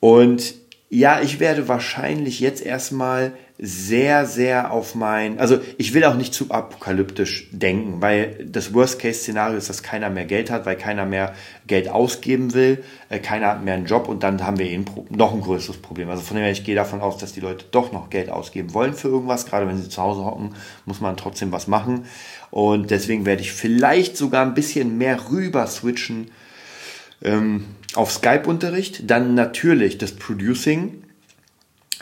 Und 0.00 0.54
ja, 0.88 1.20
ich 1.20 1.38
werde 1.38 1.68
wahrscheinlich 1.68 2.40
jetzt 2.40 2.64
erstmal 2.64 3.32
sehr, 3.62 4.24
sehr 4.24 4.72
auf 4.72 4.94
mein, 4.94 5.38
also 5.38 5.58
ich 5.76 5.92
will 5.92 6.04
auch 6.04 6.14
nicht 6.14 6.32
zu 6.32 6.50
apokalyptisch 6.50 7.46
denken, 7.50 8.00
weil 8.00 8.46
das 8.50 8.72
Worst-Case-Szenario 8.72 9.58
ist, 9.58 9.68
dass 9.68 9.82
keiner 9.82 10.08
mehr 10.08 10.24
Geld 10.24 10.50
hat, 10.50 10.64
weil 10.64 10.76
keiner 10.76 11.04
mehr 11.04 11.34
Geld 11.66 11.90
ausgeben 11.90 12.54
will, 12.54 12.82
äh, 13.10 13.18
keiner 13.18 13.48
hat 13.48 13.62
mehr 13.62 13.74
einen 13.74 13.84
Job 13.84 14.08
und 14.08 14.22
dann 14.22 14.46
haben 14.46 14.58
wir 14.58 14.64
eben 14.64 14.86
noch 15.10 15.34
ein 15.34 15.42
größeres 15.42 15.76
Problem. 15.76 16.08
Also 16.08 16.22
von 16.22 16.38
dem 16.38 16.44
her, 16.44 16.52
ich 16.52 16.64
gehe 16.64 16.74
davon 16.74 17.02
aus, 17.02 17.18
dass 17.18 17.34
die 17.34 17.40
Leute 17.40 17.66
doch 17.70 17.92
noch 17.92 18.08
Geld 18.08 18.30
ausgeben 18.30 18.72
wollen 18.72 18.94
für 18.94 19.08
irgendwas, 19.08 19.44
gerade 19.44 19.68
wenn 19.68 19.76
sie 19.76 19.90
zu 19.90 20.00
Hause 20.00 20.24
hocken, 20.24 20.54
muss 20.86 21.02
man 21.02 21.18
trotzdem 21.18 21.52
was 21.52 21.68
machen 21.68 22.06
und 22.50 22.90
deswegen 22.90 23.26
werde 23.26 23.42
ich 23.42 23.52
vielleicht 23.52 24.16
sogar 24.16 24.46
ein 24.46 24.54
bisschen 24.54 24.96
mehr 24.96 25.30
rüber 25.30 25.66
switchen 25.66 26.30
ähm, 27.22 27.66
auf 27.94 28.10
Skype-Unterricht, 28.10 29.10
dann 29.10 29.34
natürlich 29.34 29.98
das 29.98 30.12
Producing. 30.12 31.02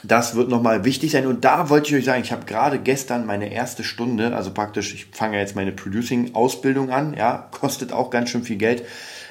Das 0.04 0.36
wird 0.36 0.48
nochmal 0.48 0.84
wichtig 0.84 1.10
sein. 1.10 1.26
Und 1.26 1.44
da 1.44 1.70
wollte 1.70 1.88
ich 1.88 1.96
euch 1.96 2.04
sagen, 2.04 2.22
ich 2.22 2.30
habe 2.30 2.46
gerade 2.46 2.78
gestern 2.78 3.26
meine 3.26 3.52
erste 3.52 3.82
Stunde, 3.82 4.34
also 4.34 4.52
praktisch, 4.52 4.94
ich 4.94 5.06
fange 5.06 5.38
jetzt 5.38 5.56
meine 5.56 5.72
Producing-Ausbildung 5.72 6.90
an, 6.90 7.14
ja, 7.14 7.48
kostet 7.50 7.92
auch 7.92 8.10
ganz 8.10 8.30
schön 8.30 8.44
viel 8.44 8.56
Geld. 8.56 8.84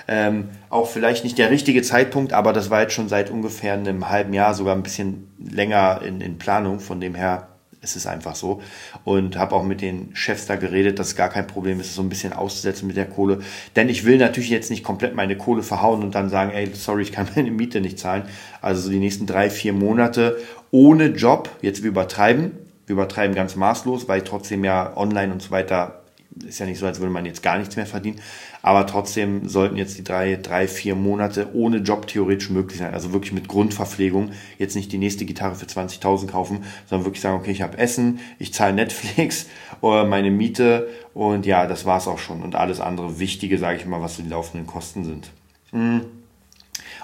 Ähm, 0.10 0.50
auch 0.70 0.90
vielleicht 0.90 1.24
nicht 1.24 1.38
der 1.38 1.52
richtige 1.52 1.82
Zeitpunkt, 1.82 2.32
aber 2.32 2.54
das 2.54 2.70
war 2.70 2.82
jetzt 2.82 2.94
schon 2.94 3.10
seit 3.10 3.30
ungefähr 3.30 3.74
einem 3.74 4.10
halben 4.10 4.34
Jahr, 4.34 4.54
sogar 4.54 4.76
ein 4.76 4.84
bisschen 4.84 5.30
länger 5.38 6.02
in, 6.06 6.22
in 6.22 6.38
Planung. 6.38 6.80
Von 6.80 7.02
dem 7.02 7.14
her 7.14 7.48
es 7.82 7.96
ist 7.96 8.08
einfach 8.08 8.36
so. 8.36 8.62
Und 9.04 9.38
habe 9.38 9.56
auch 9.56 9.64
mit 9.64 9.82
den 9.82 10.16
Chefs 10.16 10.46
da 10.46 10.56
geredet, 10.56 11.00
dass 11.00 11.10
es 11.10 11.16
gar 11.16 11.30
kein 11.30 11.48
Problem 11.48 11.80
ist, 11.80 11.96
so 11.96 12.02
ein 12.02 12.10
bisschen 12.10 12.34
auszusetzen 12.34 12.88
mit 12.88 12.98
der 12.98 13.06
Kohle. 13.06 13.40
Denn 13.76 13.90
ich 13.90 14.06
will 14.06 14.18
natürlich 14.18 14.50
jetzt 14.50 14.70
nicht 14.70 14.84
komplett 14.84 15.16
meine 15.16 15.38
Kohle 15.38 15.64
verhauen 15.64 16.04
und 16.04 16.16
dann 16.16 16.30
sagen, 16.30 16.52
ey, 16.52 16.70
sorry, 16.74 17.04
ich 17.04 17.12
kann 17.12 17.28
meine 17.36 17.52
Miete 17.52 17.82
nicht 17.82 18.00
zahlen. 18.00 18.24
Also 18.62 18.82
so 18.82 18.90
die 18.90 19.00
nächsten 19.00 19.26
drei, 19.26 19.50
vier 19.50 19.74
Monate 19.74 20.38
ohne 20.72 21.08
Job. 21.08 21.50
Jetzt 21.62 21.84
wir 21.84 21.90
übertreiben. 21.90 22.52
Wir 22.86 22.94
übertreiben 22.94 23.36
ganz 23.36 23.56
maßlos, 23.56 24.08
weil 24.08 24.22
trotzdem 24.22 24.64
ja 24.64 24.96
online 24.96 25.34
und 25.34 25.42
so 25.42 25.52
weiter 25.52 26.04
ist 26.46 26.60
ja 26.60 26.66
nicht 26.66 26.80
so, 26.80 26.86
als 26.86 27.00
würde 27.00 27.12
man 27.12 27.26
jetzt 27.26 27.44
gar 27.44 27.58
nichts 27.58 27.76
mehr 27.76 27.86
verdienen. 27.86 28.20
Aber 28.62 28.86
trotzdem 28.86 29.48
sollten 29.48 29.78
jetzt 29.78 29.98
die 29.98 30.04
drei, 30.04 30.36
drei, 30.36 30.68
vier 30.68 30.96
Monate 30.96 31.50
ohne 31.54 31.78
Job 31.78 32.08
theoretisch 32.08 32.50
möglich 32.50 32.80
sein. 32.80 32.94
Also 32.94 33.14
wirklich 33.14 33.34
mit 33.34 33.48
Grundverpflegung. 33.48 34.32
Jetzt 34.58 34.76
nicht 34.76 34.92
die 34.92 34.98
nächste 34.98 35.26
Gitarre 35.26 35.56
für 35.56 35.66
20.000 35.66 36.28
kaufen, 36.28 36.64
sondern 36.88 37.06
wirklich 37.06 37.22
sagen, 37.22 37.38
okay, 37.38 37.52
ich 37.52 37.62
habe 37.62 37.78
Essen, 37.78 38.20
ich 38.40 38.54
zahle 38.54 38.74
Netflix, 38.74 39.48
oder 39.82 40.04
meine 40.08 40.32
Miete 40.32 40.88
und 41.14 41.46
ja, 41.46 41.66
das 41.66 41.86
war's 41.86 42.08
auch 42.08 42.20
schon. 42.20 42.42
Und 42.42 42.56
alles 42.56 42.80
andere 42.80 43.20
Wichtige, 43.20 43.58
sage 43.58 43.78
ich 43.78 43.86
mal, 43.86 44.02
was 44.02 44.18
so 44.18 44.24
die 44.24 44.30
laufenden 44.30 44.68
Kosten 44.68 45.04
sind. 45.04 45.32
Hm. 45.72 46.02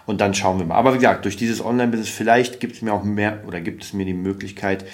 Und 0.05 0.21
dann 0.21 0.33
schauen 0.33 0.59
wir 0.59 0.65
mal. 0.65 0.75
Aber 0.75 0.93
wie 0.93 0.97
gesagt, 0.97 1.25
durch 1.25 1.37
dieses 1.37 1.63
Online-Business, 1.63 2.09
vielleicht 2.09 2.59
gibt 2.59 2.75
es 2.75 2.81
mir 2.81 2.93
auch 2.93 3.03
mehr 3.03 3.43
oder 3.47 3.61
gibt 3.61 3.83
es 3.83 3.93
mir 3.93 4.05
die 4.05 4.13
Möglichkeit, 4.13 4.85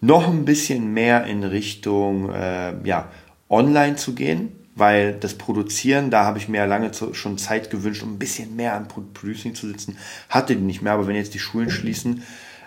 noch 0.00 0.28
ein 0.28 0.44
bisschen 0.44 0.92
mehr 0.92 1.24
in 1.24 1.44
Richtung 1.44 2.30
äh, 2.30 2.74
ja, 2.84 3.08
online 3.48 3.96
zu 3.96 4.14
gehen, 4.14 4.52
weil 4.74 5.14
das 5.14 5.34
Produzieren, 5.34 6.10
da 6.10 6.24
habe 6.24 6.38
ich 6.38 6.48
mir 6.48 6.58
ja 6.58 6.64
lange 6.64 6.92
zu, 6.92 7.14
schon 7.14 7.38
Zeit 7.38 7.70
gewünscht, 7.70 8.02
um 8.02 8.14
ein 8.14 8.18
bisschen 8.18 8.54
mehr 8.54 8.74
an 8.74 8.86
Producing 8.88 9.54
zu 9.54 9.66
sitzen. 9.66 9.96
Hatte 10.28 10.54
die 10.54 10.62
nicht 10.62 10.82
mehr, 10.82 10.92
aber 10.92 11.06
wenn 11.06 11.16
jetzt 11.16 11.34
die 11.34 11.40
Schulen 11.40 11.70
schließen, 11.70 12.22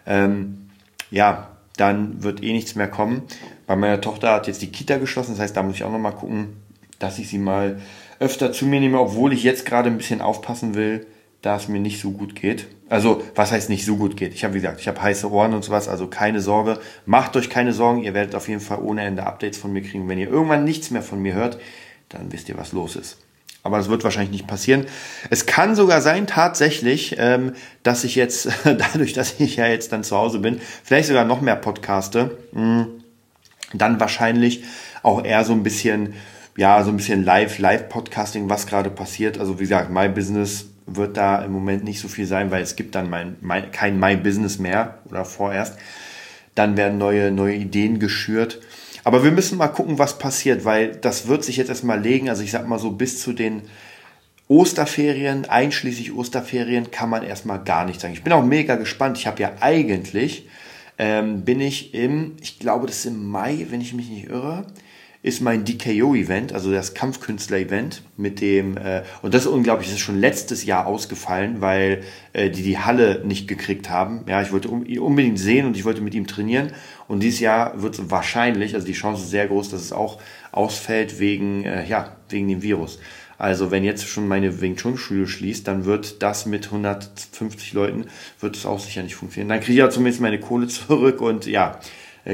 ähm, 0.06 0.69
ja, 1.10 1.49
dann 1.77 2.21
wird 2.23 2.43
eh 2.43 2.51
nichts 2.51 2.75
mehr 2.75 2.88
kommen. 2.88 3.23
Bei 3.65 3.75
meiner 3.75 4.01
Tochter 4.01 4.34
hat 4.34 4.47
jetzt 4.47 4.62
die 4.62 4.71
Kita 4.71 4.97
geschlossen, 4.97 5.32
das 5.32 5.39
heißt, 5.39 5.56
da 5.56 5.63
muss 5.63 5.75
ich 5.75 5.84
auch 5.84 5.91
nochmal 5.91 6.15
gucken, 6.15 6.58
dass 6.99 7.17
ich 7.17 7.30
sie 7.30 7.38
mal 7.38 7.80
öfter 8.19 8.51
zu 8.51 8.65
mir 8.65 8.80
nehme, 8.80 8.99
obwohl 8.99 9.34
ich 9.34 9.43
jetzt 9.43 9.65
gerade 9.65 9.89
ein 9.89 9.97
bisschen 9.97 10.21
aufpassen 10.21 10.75
will, 10.75 11.08
da 11.41 11.56
es 11.56 11.67
mir 11.67 11.80
nicht 11.80 11.99
so 11.99 12.12
gut 12.12 12.36
geht. 12.36 12.67
Also, 12.88 13.23
was 13.36 13.51
heißt 13.51 13.69
nicht 13.69 13.86
so 13.86 13.95
gut 13.97 14.17
geht? 14.17 14.34
Ich 14.34 14.43
habe, 14.43 14.54
wie 14.54 14.60
gesagt, 14.60 14.80
ich 14.80 14.88
habe 14.88 15.01
heiße 15.01 15.32
Ohren 15.32 15.54
und 15.54 15.63
sowas, 15.63 15.88
also 15.88 16.08
keine 16.08 16.41
Sorge. 16.41 16.80
Macht 17.06 17.36
euch 17.36 17.49
keine 17.49 17.73
Sorgen, 17.73 18.04
ihr 18.04 18.13
werdet 18.13 18.36
auf 18.36 18.47
jeden 18.47 18.62
Fall 18.62 18.80
ohne 18.80 19.01
Ende 19.04 19.25
Updates 19.25 19.58
von 19.58 19.73
mir 19.73 19.82
kriegen. 19.82 20.08
Wenn 20.08 20.19
ihr 20.19 20.30
irgendwann 20.30 20.63
nichts 20.63 20.91
mehr 20.91 21.01
von 21.01 21.21
mir 21.21 21.34
hört, 21.34 21.58
dann 22.10 22.32
wisst 22.32 22.49
ihr, 22.49 22.58
was 22.58 22.73
los 22.73 22.95
ist. 22.95 23.17
Aber 23.63 23.77
das 23.77 23.89
wird 23.89 24.04
wahrscheinlich 24.04 24.32
nicht 24.32 24.47
passieren. 24.47 24.86
Es 25.30 25.45
kann 25.45 25.75
sogar 25.75 26.01
sein, 26.01 26.25
tatsächlich, 26.27 27.15
ähm, 27.19 27.54
dass 27.84 28.04
ich 28.04 28.15
jetzt, 28.15 28.49
dadurch, 28.63 29.13
dass 29.13 29.39
ich 29.39 29.56
ja 29.56 29.67
jetzt 29.67 29.91
dann 29.91 30.04
zu 30.04 30.17
Hause 30.17 30.39
bin, 30.39 30.60
vielleicht 30.84 31.08
sogar 31.08 31.25
noch 31.25 31.41
mehr 31.41 31.56
podcaste, 31.56 32.38
mh, 32.51 32.88
dann 33.73 33.99
wahrscheinlich 33.99 34.63
auch 35.04 35.23
eher 35.23 35.45
so 35.45 35.54
ein 35.54 35.63
bisschen, 35.63 36.15
ja, 36.58 36.84
so 36.84 36.89
ein 36.89 36.97
bisschen 36.97 37.23
Live, 37.23 37.60
Live-Podcasting, 37.60 38.49
was 38.49 38.67
gerade 38.67 38.89
passiert. 38.89 39.38
Also 39.38 39.60
wie 39.60 39.63
gesagt, 39.63 39.89
My 39.89 40.10
Business 40.10 40.65
wird 40.95 41.17
da 41.17 41.43
im 41.43 41.51
Moment 41.51 41.84
nicht 41.84 41.99
so 41.99 42.08
viel 42.08 42.25
sein, 42.25 42.51
weil 42.51 42.62
es 42.62 42.75
gibt 42.75 42.95
dann 42.95 43.10
mein, 43.10 43.36
mein, 43.41 43.71
kein 43.71 43.99
My 43.99 44.15
Business 44.15 44.60
mehr 44.60 44.99
oder 45.10 45.25
vorerst. 45.25 45.77
Dann 46.56 46.77
werden 46.77 46.97
neue, 46.97 47.32
neue 47.32 47.56
Ideen 47.56 47.99
geschürt. 47.99 48.60
Aber 49.04 49.23
wir 49.23 49.32
müssen 49.32 49.58
mal 49.58 49.67
gucken, 49.67 49.99
was 49.99 50.19
passiert, 50.19 50.65
weil 50.65 50.95
das 50.95 51.27
wird 51.27 51.43
sich 51.43 51.58
jetzt 51.58 51.69
erstmal 51.69 51.99
legen. 51.99 52.30
Also 52.30 52.43
ich 52.43 52.51
sag 52.51 52.67
mal 52.67 52.80
so, 52.80 52.91
bis 52.91 53.21
zu 53.21 53.34
den 53.34 53.63
Osterferien, 54.47 55.45
einschließlich 55.45 56.13
Osterferien, 56.13 56.91
kann 56.91 57.10
man 57.10 57.23
erstmal 57.23 57.63
gar 57.63 57.86
nichts 57.86 58.01
sagen. 58.01 58.13
Ich 58.13 58.23
bin 58.23 58.34
auch 58.34 58.43
mega 58.43 58.75
gespannt. 58.75 59.17
Ich 59.17 59.25
habe 59.25 59.41
ja 59.41 59.54
eigentlich, 59.62 60.49
ähm, 60.97 61.43
bin 61.43 61.62
ich 61.62 61.93
im, 61.93 62.36
ich 62.41 62.60
glaube, 62.60 62.86
das 62.86 62.97
ist 62.97 63.06
im 63.06 63.25
Mai, 63.25 63.67
wenn 63.69 63.82
ich 63.82 63.93
mich 63.93 64.10
nicht 64.10 64.30
irre, 64.30 64.67
ist 65.23 65.39
mein 65.39 65.65
DKO-Event, 65.65 66.51
also 66.51 66.71
das 66.71 66.95
Kampfkünstler-Event 66.95 68.01
mit 68.17 68.41
dem, 68.41 68.75
äh, 68.77 69.03
und 69.21 69.36
das 69.36 69.43
ist 69.43 69.51
unglaublich, 69.51 69.88
das 69.88 69.97
ist 69.97 70.03
schon 70.03 70.19
letztes 70.19 70.65
Jahr 70.65 70.88
ausgefallen, 70.88 71.62
weil 71.62 72.01
äh, 72.34 72.49
die 72.49 72.63
die 72.63 72.79
Halle 72.79 73.21
nicht 73.23 73.47
gekriegt 73.47 73.89
haben. 73.89 74.23
Ja, 74.27 74.41
ich 74.41 74.51
wollte 74.51 74.69
ihn 74.69 74.99
unbedingt 74.99 75.38
sehen 75.38 75.67
und 75.67 75.77
ich 75.77 75.86
wollte 75.86 76.01
mit 76.01 76.15
ihm 76.15 76.25
trainieren. 76.25 76.71
Und 77.07 77.21
dieses 77.21 77.39
Jahr 77.39 77.81
wird 77.84 77.99
es 77.99 78.10
wahrscheinlich, 78.10 78.73
also 78.73 78.88
die 78.88 78.93
Chance 78.93 79.23
ist 79.23 79.29
sehr 79.29 79.47
groß, 79.47 79.69
dass 79.69 79.81
es 79.81 79.93
auch 79.93 80.19
ausfällt 80.51 81.19
wegen, 81.19 81.65
äh, 81.65 81.88
ja, 81.88 82.17
wegen 82.29 82.47
dem 82.47 82.63
Virus. 82.63 82.97
Also 83.38 83.69
wenn 83.69 83.84
jetzt 83.84 84.07
schon 84.07 84.27
meine 84.27 84.62
Wing 84.62 84.75
Chun 84.75 84.97
Schule 84.97 85.27
schließt, 85.27 85.67
dann 85.67 85.86
wird 85.86 86.23
das 86.23 86.47
mit 86.47 86.65
150 86.65 87.73
Leuten, 87.73 88.05
wird 88.39 88.55
es 88.55 88.65
auch 88.65 88.79
sicher 88.79 89.03
nicht 89.03 89.15
funktionieren. 89.15 89.49
Dann 89.49 89.60
kriege 89.60 89.73
ich 89.73 89.79
ja 89.79 89.89
zumindest 89.89 90.21
meine 90.21 90.39
Kohle 90.39 90.67
zurück 90.67 91.21
und 91.21 91.45
ja, 91.45 91.79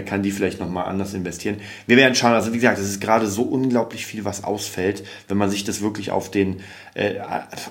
kann 0.06 0.22
die 0.22 0.32
vielleicht 0.32 0.60
nochmal 0.60 0.86
anders 0.86 1.14
investieren. 1.14 1.62
Wir 1.86 1.98
werden 1.98 2.16
schauen, 2.16 2.34
also 2.34 2.52
wie 2.52 2.58
gesagt, 2.58 2.78
es 2.78 2.90
ist 2.90 3.00
gerade 3.00 3.28
so 3.28 3.44
unglaublich 3.44 4.06
viel, 4.06 4.26
was 4.26 4.44
ausfällt. 4.44 5.06
Wenn 5.28 5.38
man 5.38 5.50
sich 5.50 5.64
das 5.64 5.82
wirklich 5.82 6.12
auf 6.12 6.30
den 6.30 6.62
äh, 6.94 7.20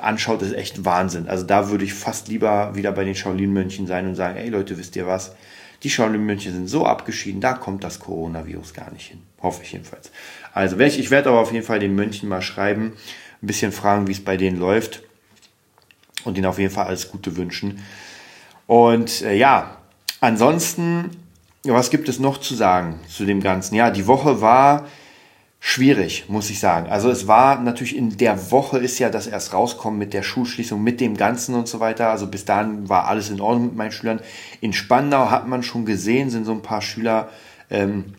anschaut, 0.00 0.42
ist 0.42 0.54
echt 0.54 0.84
Wahnsinn. 0.84 1.28
Also 1.28 1.44
da 1.44 1.70
würde 1.70 1.84
ich 1.84 1.92
fast 1.94 2.28
lieber 2.28 2.74
wieder 2.74 2.92
bei 2.92 3.04
den 3.04 3.14
Shaolin-Mönchen 3.14 3.86
sein 3.86 4.06
und 4.06 4.14
sagen, 4.14 4.38
ey 4.38 4.48
Leute, 4.48 4.78
wisst 4.78 4.96
ihr 4.96 5.06
was? 5.06 5.34
Die 5.82 5.90
Shaolin-Mönche 5.90 6.50
sind 6.52 6.68
so 6.68 6.86
abgeschieden, 6.86 7.40
da 7.40 7.52
kommt 7.52 7.84
das 7.84 8.00
Coronavirus 8.00 8.72
gar 8.72 8.90
nicht 8.92 9.08
hin. 9.08 9.22
Hoffe 9.42 9.62
ich 9.62 9.72
jedenfalls. 9.72 10.10
Also 10.54 10.78
ich, 10.78 10.98
ich 10.98 11.10
werde 11.10 11.28
aber 11.28 11.40
auf 11.40 11.52
jeden 11.52 11.66
Fall 11.66 11.80
den 11.80 11.94
Mönchen 11.94 12.28
mal 12.28 12.40
schreiben, 12.40 12.94
ein 13.42 13.46
bisschen 13.46 13.72
fragen, 13.72 14.06
wie 14.06 14.12
es 14.12 14.24
bei 14.24 14.38
denen 14.38 14.58
läuft 14.58 15.02
und 16.24 16.38
ihnen 16.38 16.46
auf 16.46 16.58
jeden 16.58 16.72
Fall 16.72 16.86
alles 16.86 17.10
Gute 17.10 17.36
wünschen. 17.36 17.82
Und 18.66 19.22
äh, 19.22 19.34
ja, 19.36 19.76
ansonsten 20.20 21.10
was 21.74 21.90
gibt 21.90 22.08
es 22.08 22.18
noch 22.18 22.38
zu 22.38 22.54
sagen 22.54 23.00
zu 23.08 23.24
dem 23.24 23.40
Ganzen? 23.40 23.74
Ja, 23.74 23.90
die 23.90 24.06
Woche 24.06 24.40
war 24.40 24.86
schwierig, 25.58 26.26
muss 26.28 26.50
ich 26.50 26.60
sagen. 26.60 26.86
Also 26.88 27.10
es 27.10 27.26
war 27.26 27.60
natürlich 27.60 27.96
in 27.96 28.16
der 28.16 28.52
Woche 28.52 28.78
ist 28.78 28.98
ja 28.98 29.10
das 29.10 29.26
erst 29.26 29.52
rauskommen 29.52 29.98
mit 29.98 30.12
der 30.12 30.22
Schulschließung, 30.22 30.82
mit 30.82 31.00
dem 31.00 31.16
Ganzen 31.16 31.54
und 31.54 31.66
so 31.66 31.80
weiter. 31.80 32.10
Also 32.10 32.28
bis 32.28 32.44
dahin 32.44 32.88
war 32.88 33.08
alles 33.08 33.30
in 33.30 33.40
Ordnung 33.40 33.66
mit 33.66 33.76
meinen 33.76 33.92
Schülern. 33.92 34.20
In 34.60 34.72
Spandau 34.72 35.30
hat 35.30 35.48
man 35.48 35.62
schon 35.62 35.84
gesehen, 35.84 36.30
sind 36.30 36.44
so 36.44 36.52
ein 36.52 36.62
paar 36.62 36.82
Schüler 36.82 37.30
ähm, 37.70 38.14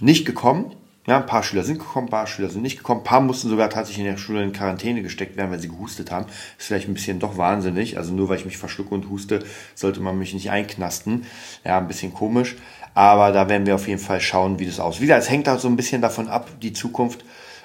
nicht 0.00 0.24
gekommen. 0.24 0.76
Ja, 1.08 1.16
ein 1.16 1.26
paar 1.26 1.42
Schüler 1.42 1.64
sind 1.64 1.80
gekommen, 1.80 2.06
ein 2.06 2.10
paar 2.10 2.28
Schüler 2.28 2.48
sind 2.48 2.62
nicht 2.62 2.76
gekommen. 2.76 3.00
Ein 3.00 3.04
paar 3.04 3.20
mussten 3.20 3.48
sogar 3.48 3.68
tatsächlich 3.68 4.06
in 4.06 4.12
der 4.12 4.18
Schule 4.18 4.44
in 4.44 4.52
Quarantäne 4.52 5.02
gesteckt 5.02 5.36
werden, 5.36 5.50
weil 5.50 5.58
sie 5.58 5.68
gehustet 5.68 6.12
haben. 6.12 6.26
ist 6.56 6.68
vielleicht 6.68 6.86
ein 6.86 6.94
bisschen 6.94 7.18
doch 7.18 7.36
wahnsinnig. 7.36 7.98
Also 7.98 8.14
nur 8.14 8.28
weil 8.28 8.38
ich 8.38 8.44
mich 8.44 8.56
verschlucke 8.56 8.94
und 8.94 9.10
huste, 9.10 9.44
sollte 9.74 9.98
man 9.98 10.16
mich 10.16 10.32
nicht 10.32 10.52
einknasten. 10.52 11.26
Ja, 11.64 11.78
ein 11.78 11.88
bisschen 11.88 12.14
komisch. 12.14 12.54
Aber 12.94 13.32
da 13.32 13.48
werden 13.48 13.66
wir 13.66 13.74
auf 13.74 13.88
jeden 13.88 14.00
Fall 14.00 14.20
schauen, 14.20 14.58
wie 14.58 14.66
das 14.66 14.80
aussieht. 14.80 15.02
Wieder, 15.02 15.16
es 15.16 15.30
hängt 15.30 15.48
auch 15.48 15.58
so 15.58 15.68
ein 15.68 15.76
bisschen 15.76 16.02
davon 16.02 16.28
ab, 16.28 16.48
die 16.60 16.72
Zukunft, 16.72 17.24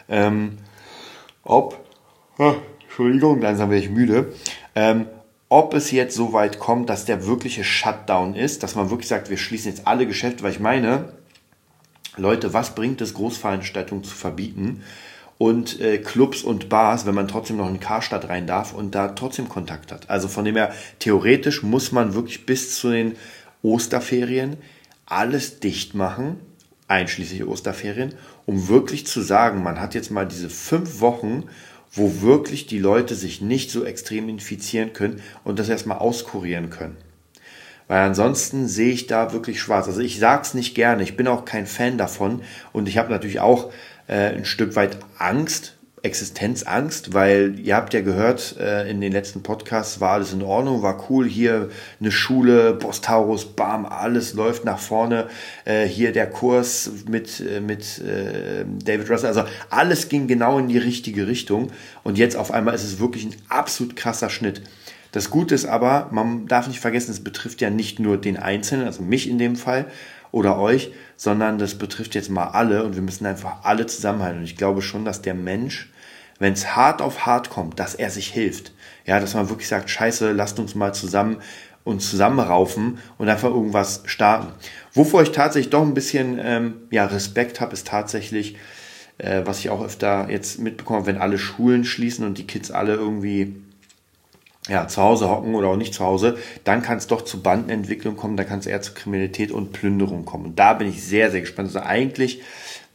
ähm, 0.09 0.57
ob, 1.43 1.83
ah, 2.37 2.55
Entschuldigung, 2.83 3.41
langsam 3.41 3.69
werde 3.69 3.83
ich 3.83 3.91
müde, 3.91 4.33
ähm, 4.75 5.07
ob 5.49 5.73
es 5.73 5.91
jetzt 5.91 6.15
so 6.15 6.33
weit 6.33 6.59
kommt, 6.59 6.89
dass 6.89 7.05
der 7.05 7.25
wirkliche 7.25 7.63
Shutdown 7.63 8.35
ist, 8.35 8.63
dass 8.63 8.75
man 8.75 8.89
wirklich 8.89 9.07
sagt, 9.07 9.29
wir 9.29 9.37
schließen 9.37 9.71
jetzt 9.71 9.87
alle 9.87 10.05
Geschäfte, 10.05 10.43
weil 10.43 10.51
ich 10.51 10.59
meine, 10.59 11.13
Leute, 12.17 12.53
was 12.53 12.75
bringt 12.75 13.01
es, 13.01 13.13
Großveranstaltungen 13.13 14.03
zu 14.03 14.15
verbieten 14.15 14.83
und 15.37 15.79
äh, 15.79 15.99
Clubs 15.99 16.41
und 16.41 16.67
Bars, 16.67 17.05
wenn 17.05 17.15
man 17.15 17.27
trotzdem 17.27 17.57
noch 17.57 17.69
in 17.69 17.79
Karstadt 17.79 18.27
rein 18.27 18.47
darf 18.47 18.73
und 18.73 18.95
da 18.95 19.09
trotzdem 19.09 19.47
Kontakt 19.47 19.91
hat? 19.91 20.09
Also 20.09 20.27
von 20.27 20.43
dem 20.43 20.55
her, 20.55 20.73
theoretisch 20.99 21.63
muss 21.63 21.91
man 21.91 22.13
wirklich 22.13 22.45
bis 22.45 22.79
zu 22.79 22.89
den 22.89 23.15
Osterferien 23.61 24.57
alles 25.07 25.59
dicht 25.59 25.95
machen, 25.95 26.39
einschließlich 26.87 27.45
Osterferien, 27.45 28.13
um 28.45 28.67
wirklich 28.67 29.07
zu 29.07 29.21
sagen, 29.21 29.63
man 29.63 29.81
hat 29.81 29.95
jetzt 29.95 30.11
mal 30.11 30.27
diese 30.27 30.49
fünf 30.49 30.99
Wochen, 30.99 31.45
wo 31.91 32.21
wirklich 32.21 32.67
die 32.67 32.79
Leute 32.79 33.15
sich 33.15 33.41
nicht 33.41 33.71
so 33.71 33.83
extrem 33.83 34.29
infizieren 34.29 34.93
können 34.93 35.21
und 35.43 35.57
das 35.57 35.69
erstmal 35.69 35.97
auskurieren 35.97 36.69
können. 36.69 36.97
Weil 37.87 38.01
ansonsten 38.01 38.67
sehe 38.67 38.91
ich 38.91 39.07
da 39.07 39.31
wirklich 39.31 39.61
schwarz. 39.61 39.87
Also 39.87 40.01
ich 40.01 40.19
sage 40.19 40.41
es 40.41 40.53
nicht 40.53 40.75
gerne, 40.75 41.03
ich 41.03 41.15
bin 41.15 41.27
auch 41.27 41.45
kein 41.45 41.65
Fan 41.65 41.97
davon 41.97 42.41
und 42.73 42.89
ich 42.89 42.97
habe 42.97 43.09
natürlich 43.09 43.39
auch 43.39 43.71
äh, 44.07 44.35
ein 44.35 44.45
Stück 44.45 44.75
weit 44.75 44.97
Angst, 45.17 45.76
Existenzangst, 46.07 47.13
weil 47.13 47.59
ihr 47.59 47.75
habt 47.75 47.93
ja 47.93 48.01
gehört, 48.01 48.55
äh, 48.59 48.89
in 48.89 48.99
den 48.99 49.11
letzten 49.11 49.43
Podcasts 49.43 50.01
war 50.01 50.13
alles 50.13 50.33
in 50.33 50.41
Ordnung, 50.41 50.81
war 50.81 51.05
cool, 51.09 51.27
hier 51.27 51.69
eine 51.99 52.11
Schule, 52.11 52.73
Bostaurus, 52.73 53.45
bam, 53.45 53.85
alles 53.85 54.33
läuft 54.33 54.65
nach 54.65 54.79
vorne, 54.79 55.27
äh, 55.65 55.85
hier 55.85 56.11
der 56.11 56.27
Kurs 56.27 56.89
mit, 57.07 57.39
äh, 57.39 57.59
mit 57.59 57.99
äh, 57.99 58.65
David 58.83 59.09
Russell, 59.09 59.27
also 59.27 59.43
alles 59.69 60.09
ging 60.09 60.27
genau 60.27 60.57
in 60.57 60.67
die 60.67 60.79
richtige 60.79 61.27
Richtung 61.27 61.71
und 62.03 62.17
jetzt 62.17 62.35
auf 62.35 62.51
einmal 62.51 62.73
ist 62.73 62.83
es 62.83 62.99
wirklich 62.99 63.25
ein 63.25 63.35
absolut 63.49 63.95
krasser 63.95 64.29
Schnitt. 64.29 64.61
Das 65.11 65.29
Gute 65.29 65.55
ist 65.55 65.65
aber, 65.65 66.09
man 66.11 66.47
darf 66.47 66.67
nicht 66.67 66.79
vergessen, 66.79 67.11
es 67.11 67.23
betrifft 67.23 67.61
ja 67.61 67.69
nicht 67.69 67.99
nur 67.99 68.17
den 68.17 68.37
Einzelnen, 68.37 68.85
also 68.85 69.03
mich 69.03 69.29
in 69.29 69.37
dem 69.37 69.55
Fall 69.55 69.85
oder 70.31 70.59
euch, 70.59 70.91
sondern 71.15 71.57
das 71.57 71.75
betrifft 71.75 72.15
jetzt 72.15 72.29
mal 72.29 72.47
alle 72.47 72.83
und 72.83 72.95
wir 72.95 73.01
müssen 73.01 73.25
einfach 73.25 73.63
alle 73.63 73.85
zusammenhalten. 73.87 74.39
Und 74.39 74.45
ich 74.45 74.57
glaube 74.57 74.81
schon, 74.81 75.05
dass 75.05 75.21
der 75.21 75.33
Mensch, 75.33 75.89
wenn 76.39 76.53
es 76.53 76.75
hart 76.75 77.01
auf 77.01 77.25
hart 77.25 77.49
kommt, 77.49 77.79
dass 77.79 77.95
er 77.95 78.09
sich 78.09 78.27
hilft. 78.27 78.71
Ja, 79.05 79.19
dass 79.19 79.33
man 79.33 79.49
wirklich 79.49 79.67
sagt, 79.67 79.89
scheiße, 79.89 80.31
lasst 80.33 80.59
uns 80.59 80.75
mal 80.75 80.93
zusammen 80.93 81.37
uns 81.87 82.09
zusammenraufen 82.09 82.99
und 83.17 83.29
einfach 83.29 83.49
irgendwas 83.49 84.03
starten. 84.05 84.51
Wovor 84.93 85.23
ich 85.23 85.31
tatsächlich 85.31 85.71
doch 85.71 85.81
ein 85.81 85.93
bisschen 85.93 86.39
ähm, 86.43 86.73
ja, 86.91 87.05
Respekt 87.05 87.61
habe, 87.61 87.73
ist 87.73 87.87
tatsächlich, 87.87 88.57
äh, 89.17 89.41
was 89.45 89.59
ich 89.59 89.69
auch 89.69 89.83
öfter 89.83 90.29
jetzt 90.29 90.59
mitbekomme, 90.59 91.05
wenn 91.05 91.17
alle 91.17 91.39
Schulen 91.39 91.85
schließen 91.85 92.25
und 92.25 92.37
die 92.37 92.45
Kids 92.45 92.71
alle 92.71 92.95
irgendwie 92.95 93.55
ja, 94.67 94.87
zu 94.89 95.01
Hause 95.01 95.29
hocken 95.29 95.55
oder 95.55 95.69
auch 95.69 95.77
nicht 95.77 95.93
zu 95.93 96.03
Hause, 96.03 96.37
dann 96.65 96.81
kann 96.81 96.97
es 96.97 97.07
doch 97.07 97.21
zu 97.21 97.41
Bandenentwicklung 97.41 98.17
kommen, 98.17 98.35
da 98.35 98.43
kann 98.43 98.59
es 98.59 98.65
eher 98.65 98.81
zu 98.81 98.93
Kriminalität 98.93 99.51
und 99.51 99.71
Plünderung 99.71 100.25
kommen. 100.25 100.47
Und 100.47 100.59
da 100.59 100.73
bin 100.73 100.89
ich 100.89 101.01
sehr, 101.01 101.31
sehr 101.31 101.39
gespannt. 101.39 101.69
Also 101.69 101.79
eigentlich 101.79 102.41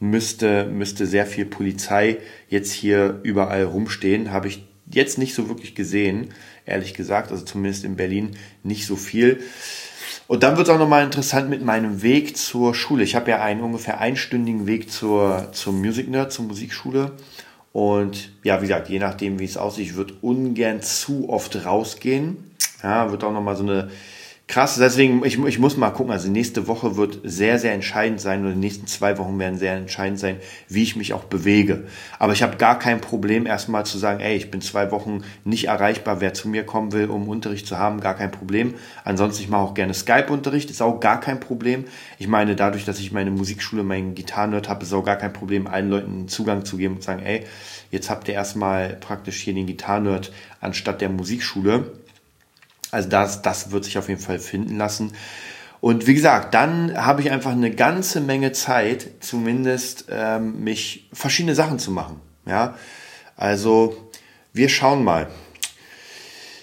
müsste, 0.02 0.64
müsste 0.64 1.06
sehr 1.06 1.26
viel 1.26 1.44
Polizei 1.46 2.18
jetzt 2.48 2.72
hier 2.72 3.20
überall 3.22 3.62
rumstehen. 3.62 4.32
Habe 4.32 4.48
ich 4.48 4.66
jetzt 4.90 5.16
nicht 5.16 5.32
so 5.32 5.48
wirklich 5.48 5.76
gesehen, 5.76 6.34
ehrlich 6.66 6.92
gesagt. 6.92 7.30
Also 7.30 7.44
zumindest 7.44 7.84
in 7.84 7.94
Berlin 7.94 8.36
nicht 8.64 8.84
so 8.84 8.96
viel. 8.96 9.40
Und 10.26 10.42
dann 10.42 10.56
wird 10.56 10.66
es 10.66 10.74
auch 10.74 10.78
nochmal 10.78 11.04
interessant 11.04 11.48
mit 11.48 11.64
meinem 11.64 12.02
Weg 12.02 12.36
zur 12.36 12.74
Schule. 12.74 13.04
Ich 13.04 13.14
habe 13.14 13.30
ja 13.30 13.42
einen 13.42 13.60
ungefähr 13.60 14.00
einstündigen 14.00 14.66
Weg 14.66 14.90
zur, 14.90 15.50
zur 15.52 15.72
Music 15.72 16.08
Nerd, 16.08 16.32
zur 16.32 16.46
Musikschule. 16.46 17.12
Und 17.72 18.32
ja, 18.42 18.60
wie 18.60 18.66
gesagt, 18.66 18.88
je 18.88 18.98
nachdem, 18.98 19.38
wie 19.38 19.44
es 19.44 19.56
aussieht, 19.56 19.86
ich 19.86 19.94
würde 19.94 20.14
ungern 20.20 20.82
zu 20.82 21.28
oft 21.28 21.64
rausgehen. 21.64 22.50
Ja, 22.82 23.12
wird 23.12 23.22
auch 23.22 23.32
nochmal 23.32 23.56
so 23.56 23.62
eine 23.62 23.88
krass. 24.52 24.76
Deswegen, 24.76 25.24
ich, 25.24 25.42
ich 25.42 25.58
muss 25.58 25.78
mal 25.78 25.90
gucken. 25.90 26.12
Also 26.12 26.30
nächste 26.30 26.68
Woche 26.68 26.96
wird 26.96 27.20
sehr, 27.24 27.58
sehr 27.58 27.72
entscheidend 27.72 28.20
sein 28.20 28.42
oder 28.42 28.52
die 28.52 28.58
nächsten 28.58 28.86
zwei 28.86 29.16
Wochen 29.16 29.38
werden 29.38 29.58
sehr 29.58 29.74
entscheidend 29.74 30.18
sein, 30.18 30.36
wie 30.68 30.82
ich 30.82 30.94
mich 30.94 31.14
auch 31.14 31.24
bewege. 31.24 31.84
Aber 32.18 32.34
ich 32.34 32.42
habe 32.42 32.58
gar 32.58 32.78
kein 32.78 33.00
Problem, 33.00 33.46
erstmal 33.46 33.86
zu 33.86 33.96
sagen, 33.96 34.20
ey, 34.20 34.36
ich 34.36 34.50
bin 34.50 34.60
zwei 34.60 34.90
Wochen 34.90 35.22
nicht 35.44 35.68
erreichbar. 35.68 36.20
Wer 36.20 36.34
zu 36.34 36.48
mir 36.48 36.64
kommen 36.64 36.92
will, 36.92 37.06
um 37.06 37.28
Unterricht 37.28 37.66
zu 37.66 37.78
haben, 37.78 38.00
gar 38.00 38.14
kein 38.14 38.30
Problem. 38.30 38.74
Ansonsten, 39.04 39.42
ich 39.42 39.48
mache 39.48 39.62
auch 39.62 39.74
gerne 39.74 39.94
Skype-Unterricht, 39.94 40.70
ist 40.70 40.82
auch 40.82 41.00
gar 41.00 41.18
kein 41.18 41.40
Problem. 41.40 41.86
Ich 42.18 42.28
meine, 42.28 42.54
dadurch, 42.54 42.84
dass 42.84 43.00
ich 43.00 43.10
meine 43.10 43.30
Musikschule, 43.30 43.82
meinen 43.82 44.14
Gitarrenhirt 44.14 44.68
habe, 44.68 44.84
ist 44.84 44.92
auch 44.92 45.04
gar 45.04 45.16
kein 45.16 45.32
Problem, 45.32 45.66
allen 45.66 45.88
Leuten 45.88 46.28
Zugang 46.28 46.66
zu 46.66 46.76
geben 46.76 46.96
und 46.96 47.00
zu 47.00 47.06
sagen, 47.06 47.22
ey, 47.24 47.46
jetzt 47.90 48.10
habt 48.10 48.28
ihr 48.28 48.34
erstmal 48.34 48.98
praktisch 49.00 49.36
hier 49.36 49.54
den 49.54 49.66
Gitarrenhirt 49.66 50.30
anstatt 50.60 51.00
der 51.00 51.08
Musikschule 51.08 52.01
also 52.92 53.08
das, 53.08 53.42
das 53.42 53.72
wird 53.72 53.84
sich 53.84 53.98
auf 53.98 54.08
jeden 54.08 54.20
Fall 54.20 54.38
finden 54.38 54.76
lassen. 54.76 55.12
Und 55.80 56.06
wie 56.06 56.14
gesagt, 56.14 56.54
dann 56.54 56.96
habe 56.96 57.22
ich 57.22 57.32
einfach 57.32 57.50
eine 57.50 57.72
ganze 57.72 58.20
Menge 58.20 58.52
Zeit, 58.52 59.10
zumindest 59.18 60.04
ähm, 60.10 60.62
mich 60.62 61.08
verschiedene 61.12 61.56
Sachen 61.56 61.80
zu 61.80 61.90
machen. 61.90 62.20
Ja, 62.46 62.76
also 63.34 63.96
wir 64.52 64.68
schauen 64.68 65.02
mal. 65.02 65.28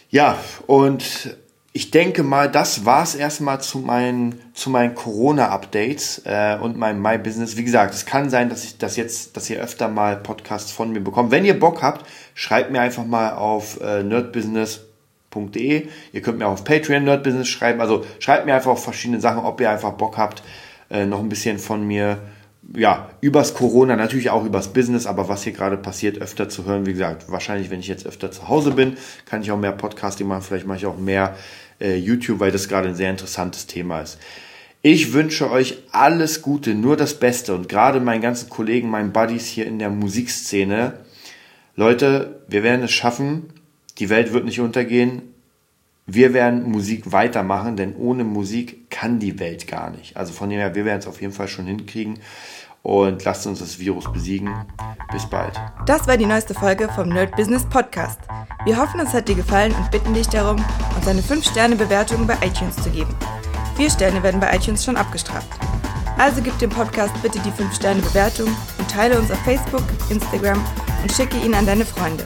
Ja, 0.10 0.38
und 0.68 1.36
ich 1.74 1.92
denke 1.92 2.24
mal, 2.24 2.50
das 2.50 2.86
war's 2.86 3.16
erstmal 3.16 3.62
zu 3.62 3.80
meinen, 3.80 4.42
zu 4.54 4.70
meinen 4.70 4.96
Corona-Updates 4.96 6.22
äh, 6.26 6.58
und 6.60 6.78
meinem 6.78 7.02
My 7.02 7.18
Business. 7.18 7.58
Wie 7.58 7.64
gesagt, 7.64 7.94
es 7.94 8.06
kann 8.06 8.30
sein, 8.30 8.50
dass 8.50 8.64
ich 8.64 8.78
das 8.78 8.96
jetzt, 8.96 9.36
dass 9.36 9.50
ihr 9.50 9.60
öfter 9.60 9.88
mal 9.88 10.18
Podcasts 10.18 10.72
von 10.72 10.92
mir 10.92 11.02
bekommt. 11.02 11.32
Wenn 11.32 11.46
ihr 11.46 11.60
Bock 11.60 11.82
habt, 11.82 12.06
schreibt 12.36 12.72
mir 12.72 12.82
einfach 12.82 13.06
mal 13.06 13.34
auf 13.34 13.82
äh, 13.82 14.04
nerdbusiness 14.04 14.89
nerdbusiness.de. 15.30 15.88
Ihr 16.14 16.22
könnt 16.22 16.40
mir 16.40 16.48
auch 16.48 16.54
auf 16.54 16.64
Patreon 16.64 17.04
Nerdbusiness 17.04 17.48
schreiben. 17.48 17.82
Also 17.82 18.06
schreibt 18.20 18.46
mir 18.46 18.56
einfach 18.56 18.72
auf 18.72 18.84
verschiedene 18.84 19.20
Sachen, 19.20 19.44
ob 19.44 19.62
ihr 19.62 19.70
einfach 19.70 19.94
Bock 19.94 20.18
habt, 20.18 20.44
äh, 20.90 21.06
noch 21.06 21.20
ein 21.20 21.30
bisschen 21.30 21.60
von 21.60 21.86
mir, 21.86 22.20
ja, 22.76 23.10
übers 23.22 23.54
Corona, 23.54 23.96
natürlich 23.96 24.30
auch 24.30 24.46
übers 24.46 24.74
Business, 24.74 25.08
aber 25.08 25.28
was 25.30 25.44
hier 25.44 25.54
gerade 25.54 25.78
passiert, 25.78 26.22
öfter 26.22 26.50
zu 26.50 26.66
hören. 26.66 26.86
Wie 26.86 26.94
gesagt, 26.94 27.32
wahrscheinlich, 27.32 27.70
wenn 27.70 27.80
ich 27.80 27.88
jetzt 27.88 28.06
öfter 28.06 28.32
zu 28.32 28.48
Hause 28.48 28.72
bin, 28.72 28.98
kann 29.26 29.42
ich 29.42 29.52
auch 29.52 29.58
mehr 29.58 29.72
Podcasting 29.72 30.28
machen. 30.28 30.44
Vielleicht 30.44 30.68
mache 30.68 30.78
ich 30.78 30.86
auch 30.86 30.98
mehr 30.98 31.36
äh, 31.80 31.96
YouTube, 31.96 32.40
weil 32.40 32.52
das 32.52 32.68
gerade 32.68 32.90
ein 32.90 32.96
sehr 32.96 33.10
interessantes 33.10 33.66
Thema 33.68 34.02
ist. 34.02 34.18
Ich 34.82 35.12
wünsche 35.12 35.52
euch 35.52 35.80
alles 35.92 36.42
Gute, 36.42 36.74
nur 36.74 36.96
das 36.96 37.20
Beste 37.20 37.54
und 37.54 37.68
gerade 37.68 38.00
meinen 38.00 38.22
ganzen 38.22 38.50
Kollegen, 38.50 38.90
meinen 38.90 39.12
Buddies 39.12 39.46
hier 39.46 39.66
in 39.66 39.78
der 39.78 39.90
Musikszene. 39.90 40.94
Leute, 41.76 42.42
wir 42.48 42.64
werden 42.64 42.84
es 42.84 42.92
schaffen. 42.92 43.48
Die 44.00 44.10
Welt 44.10 44.32
wird 44.32 44.46
nicht 44.46 44.62
untergehen. 44.62 45.34
Wir 46.06 46.34
werden 46.34 46.72
Musik 46.72 47.12
weitermachen, 47.12 47.76
denn 47.76 47.96
ohne 47.96 48.24
Musik 48.24 48.90
kann 48.90 49.20
die 49.20 49.40
Welt 49.40 49.68
gar 49.68 49.92
nicht. 49.92 50.18
Also 50.18 50.34
von 50.34 50.50
dem 50.50 50.58
her, 50.58 50.74
wir 50.74 50.86
werden 50.86 51.00
es 51.00 51.08
auf 51.08 51.22
jeden 51.22 51.34
Fall 51.34 51.50
schon 51.50 51.66
hinkriegen. 51.66 52.20
Und 52.82 53.26
lasst 53.26 53.46
uns 53.46 53.60
das 53.60 53.78
Virus 53.78 54.12
besiegen. 54.12 54.50
Bis 55.12 55.30
bald. 55.30 55.54
Das 55.86 56.08
war 56.08 56.16
die 56.16 56.26
neueste 56.26 56.54
Folge 56.54 56.88
vom 56.96 57.10
Nerd 57.10 57.36
Business 57.36 57.66
Podcast. 57.66 58.22
Wir 58.64 58.78
hoffen, 58.78 59.02
es 59.02 59.14
hat 59.14 59.28
dir 59.28 59.36
gefallen 59.36 59.76
und 59.76 59.92
bitten 59.92 60.14
dich 60.14 60.28
darum, 60.28 60.64
uns 60.96 61.08
eine 61.08 61.22
5-Sterne-Bewertung 61.22 62.26
bei 62.26 62.36
iTunes 62.36 62.78
zu 62.78 62.90
geben. 62.90 63.14
Vier 63.76 63.90
Sterne 63.90 64.24
werden 64.24 64.40
bei 64.40 64.56
iTunes 64.56 64.84
schon 64.86 64.96
abgestraft. 64.96 65.60
Also 66.18 66.42
gib 66.42 66.58
dem 66.60 66.70
Podcast 66.70 67.14
bitte 67.22 67.40
die 67.40 67.52
5-Sterne-Bewertung 67.52 68.48
und 68.78 68.90
teile 68.90 69.20
uns 69.20 69.30
auf 69.30 69.40
Facebook, 69.40 69.84
Instagram 70.10 70.64
und 71.02 71.12
schicke 71.12 71.38
ihn 71.38 71.54
an 71.54 71.66
deine 71.66 71.86
Freunde. 71.86 72.26